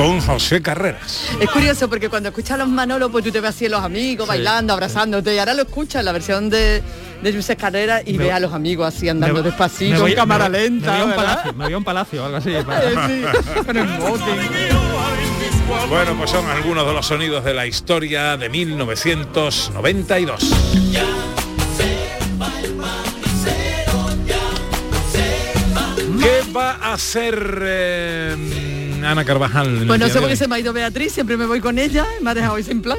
[0.00, 1.28] Con José Carreras.
[1.40, 3.84] Es curioso porque cuando escuchas a los Manolo, pues tú te ves así a los
[3.84, 6.82] amigos bailando, abrazándote, y ahora lo escuchas en la versión de,
[7.22, 10.10] de José Carrera y Me- ve a los amigos así andando Me- despacito, me voy-
[10.12, 10.92] en cámara me- lenta.
[10.92, 12.50] Me voy a un palacio, me voy a un palacio o algo así.
[13.06, 13.22] Sí.
[15.88, 20.50] Bueno, pues son algunos de los sonidos de la historia de 1992.
[26.20, 28.36] ¿Qué va a hacer eh,
[29.04, 29.84] Ana Carvajal?
[29.86, 32.06] Pues no sé por qué se me ha ido Beatriz, siempre me voy con ella,
[32.20, 32.98] y me ha dejado hoy sin plan.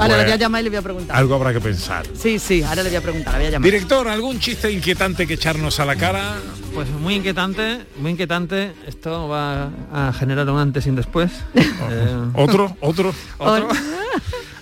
[0.00, 1.16] Ahora Pues, le voy a llamar y le voy a preguntar.
[1.16, 2.06] Algo habrá que pensar.
[2.14, 3.64] Sí, sí, ahora le voy a preguntar, la voy a llamar.
[3.64, 6.36] Director, ¿algún chiste inquietante que echarnos a la cara?
[6.72, 8.72] Pues muy inquietante, muy inquietante.
[8.86, 11.32] Esto va a generar un antes y un después.
[11.54, 12.76] Eh, ¿Otro?
[12.80, 13.12] ¿Otro?
[13.38, 13.68] ¿Otro?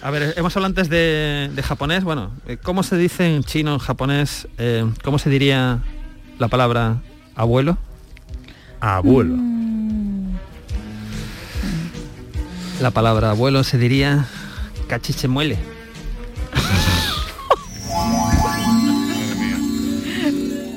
[0.00, 2.02] A ver, hemos hablado antes de, de japonés.
[2.04, 4.48] Bueno, eh, ¿cómo se dice en chino, en japonés?
[4.56, 5.80] eh, ¿Cómo se diría
[6.38, 7.02] la palabra
[7.34, 7.76] abuelo?
[8.80, 9.34] Abuelo.
[12.80, 14.26] La palabra abuelo se diría
[14.88, 15.58] cachiche muele.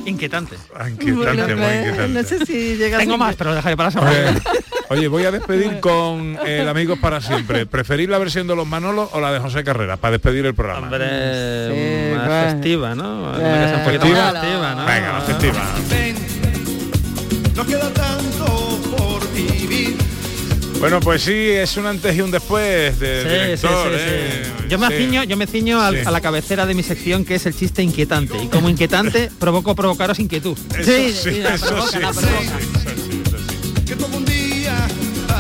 [0.06, 0.56] Inquietante.
[0.90, 2.08] Inquietante, Bueno, muy pues, inquietante.
[2.08, 4.12] No sé si llega Tengo así más, pero dejaré para la semana.
[4.12, 4.42] Oye,
[4.90, 7.66] oye, voy a despedir con el Amigos para siempre.
[7.68, 10.88] ¿Preferís la versión de los Manolos o la de José Carreras para despedir el programa?
[10.88, 11.06] Hombre,
[11.70, 12.52] Sí, más bueno.
[12.52, 13.34] festiva, ¿no?
[13.40, 14.24] Eh, ¿festiva?
[14.24, 14.86] más festiva, ¿no?
[14.86, 15.64] Venga, la festiva.
[17.56, 18.39] no queda tanto.
[20.80, 23.92] Bueno, pues sí, es un antes y un después de Sí, director.
[23.92, 24.44] sí, sí, ¿eh?
[24.46, 24.66] sí.
[24.70, 24.94] Yo me Sí.
[24.98, 27.84] ciño, yo me ciño al- a la cabecera de mi sección que es el chiste
[27.84, 28.38] inquietante.
[28.42, 30.58] Y como inquietante provoco provocaros inquietud.
[30.78, 31.98] Eso Sí, sí, sí, eso sí,
[34.26, 34.88] día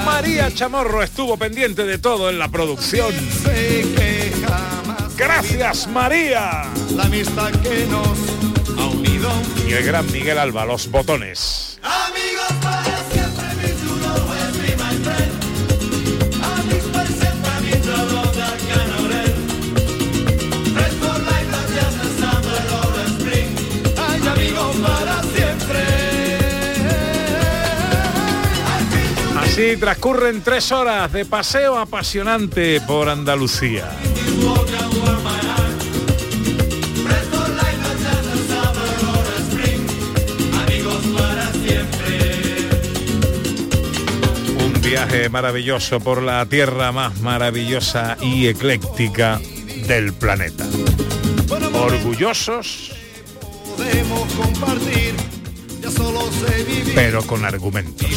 [0.06, 3.14] María Chamorro estuvo pendiente de todo en la producción.
[5.18, 6.64] Gracias María.
[6.96, 9.30] La amistad que nos ha unido.
[9.68, 11.68] Y el gran Miguel Alba, los botones.
[29.60, 33.91] Así transcurren tres horas de paseo apasionante por Andalucía.
[44.64, 49.41] Un viaje maravilloso por la tierra más maravillosa y ecléctica
[49.88, 50.66] del planeta.
[51.74, 52.91] Orgullosos,
[53.76, 55.16] Podemos compartir,
[55.82, 56.22] ya solo
[56.66, 56.93] vivir.
[56.95, 58.07] pero con argumentos.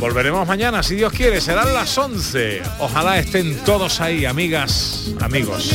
[0.00, 2.62] Volveremos mañana, si Dios quiere, serán las 11.
[2.78, 5.74] Ojalá estén todos ahí, amigas, amigos.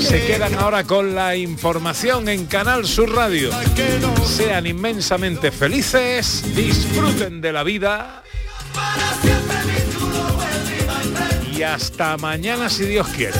[0.00, 3.50] Se quedan ahora con la información en Canal Sur Radio.
[4.24, 8.22] Sean inmensamente felices, disfruten de la vida.
[11.54, 13.38] Y hasta mañana, si Dios quiere.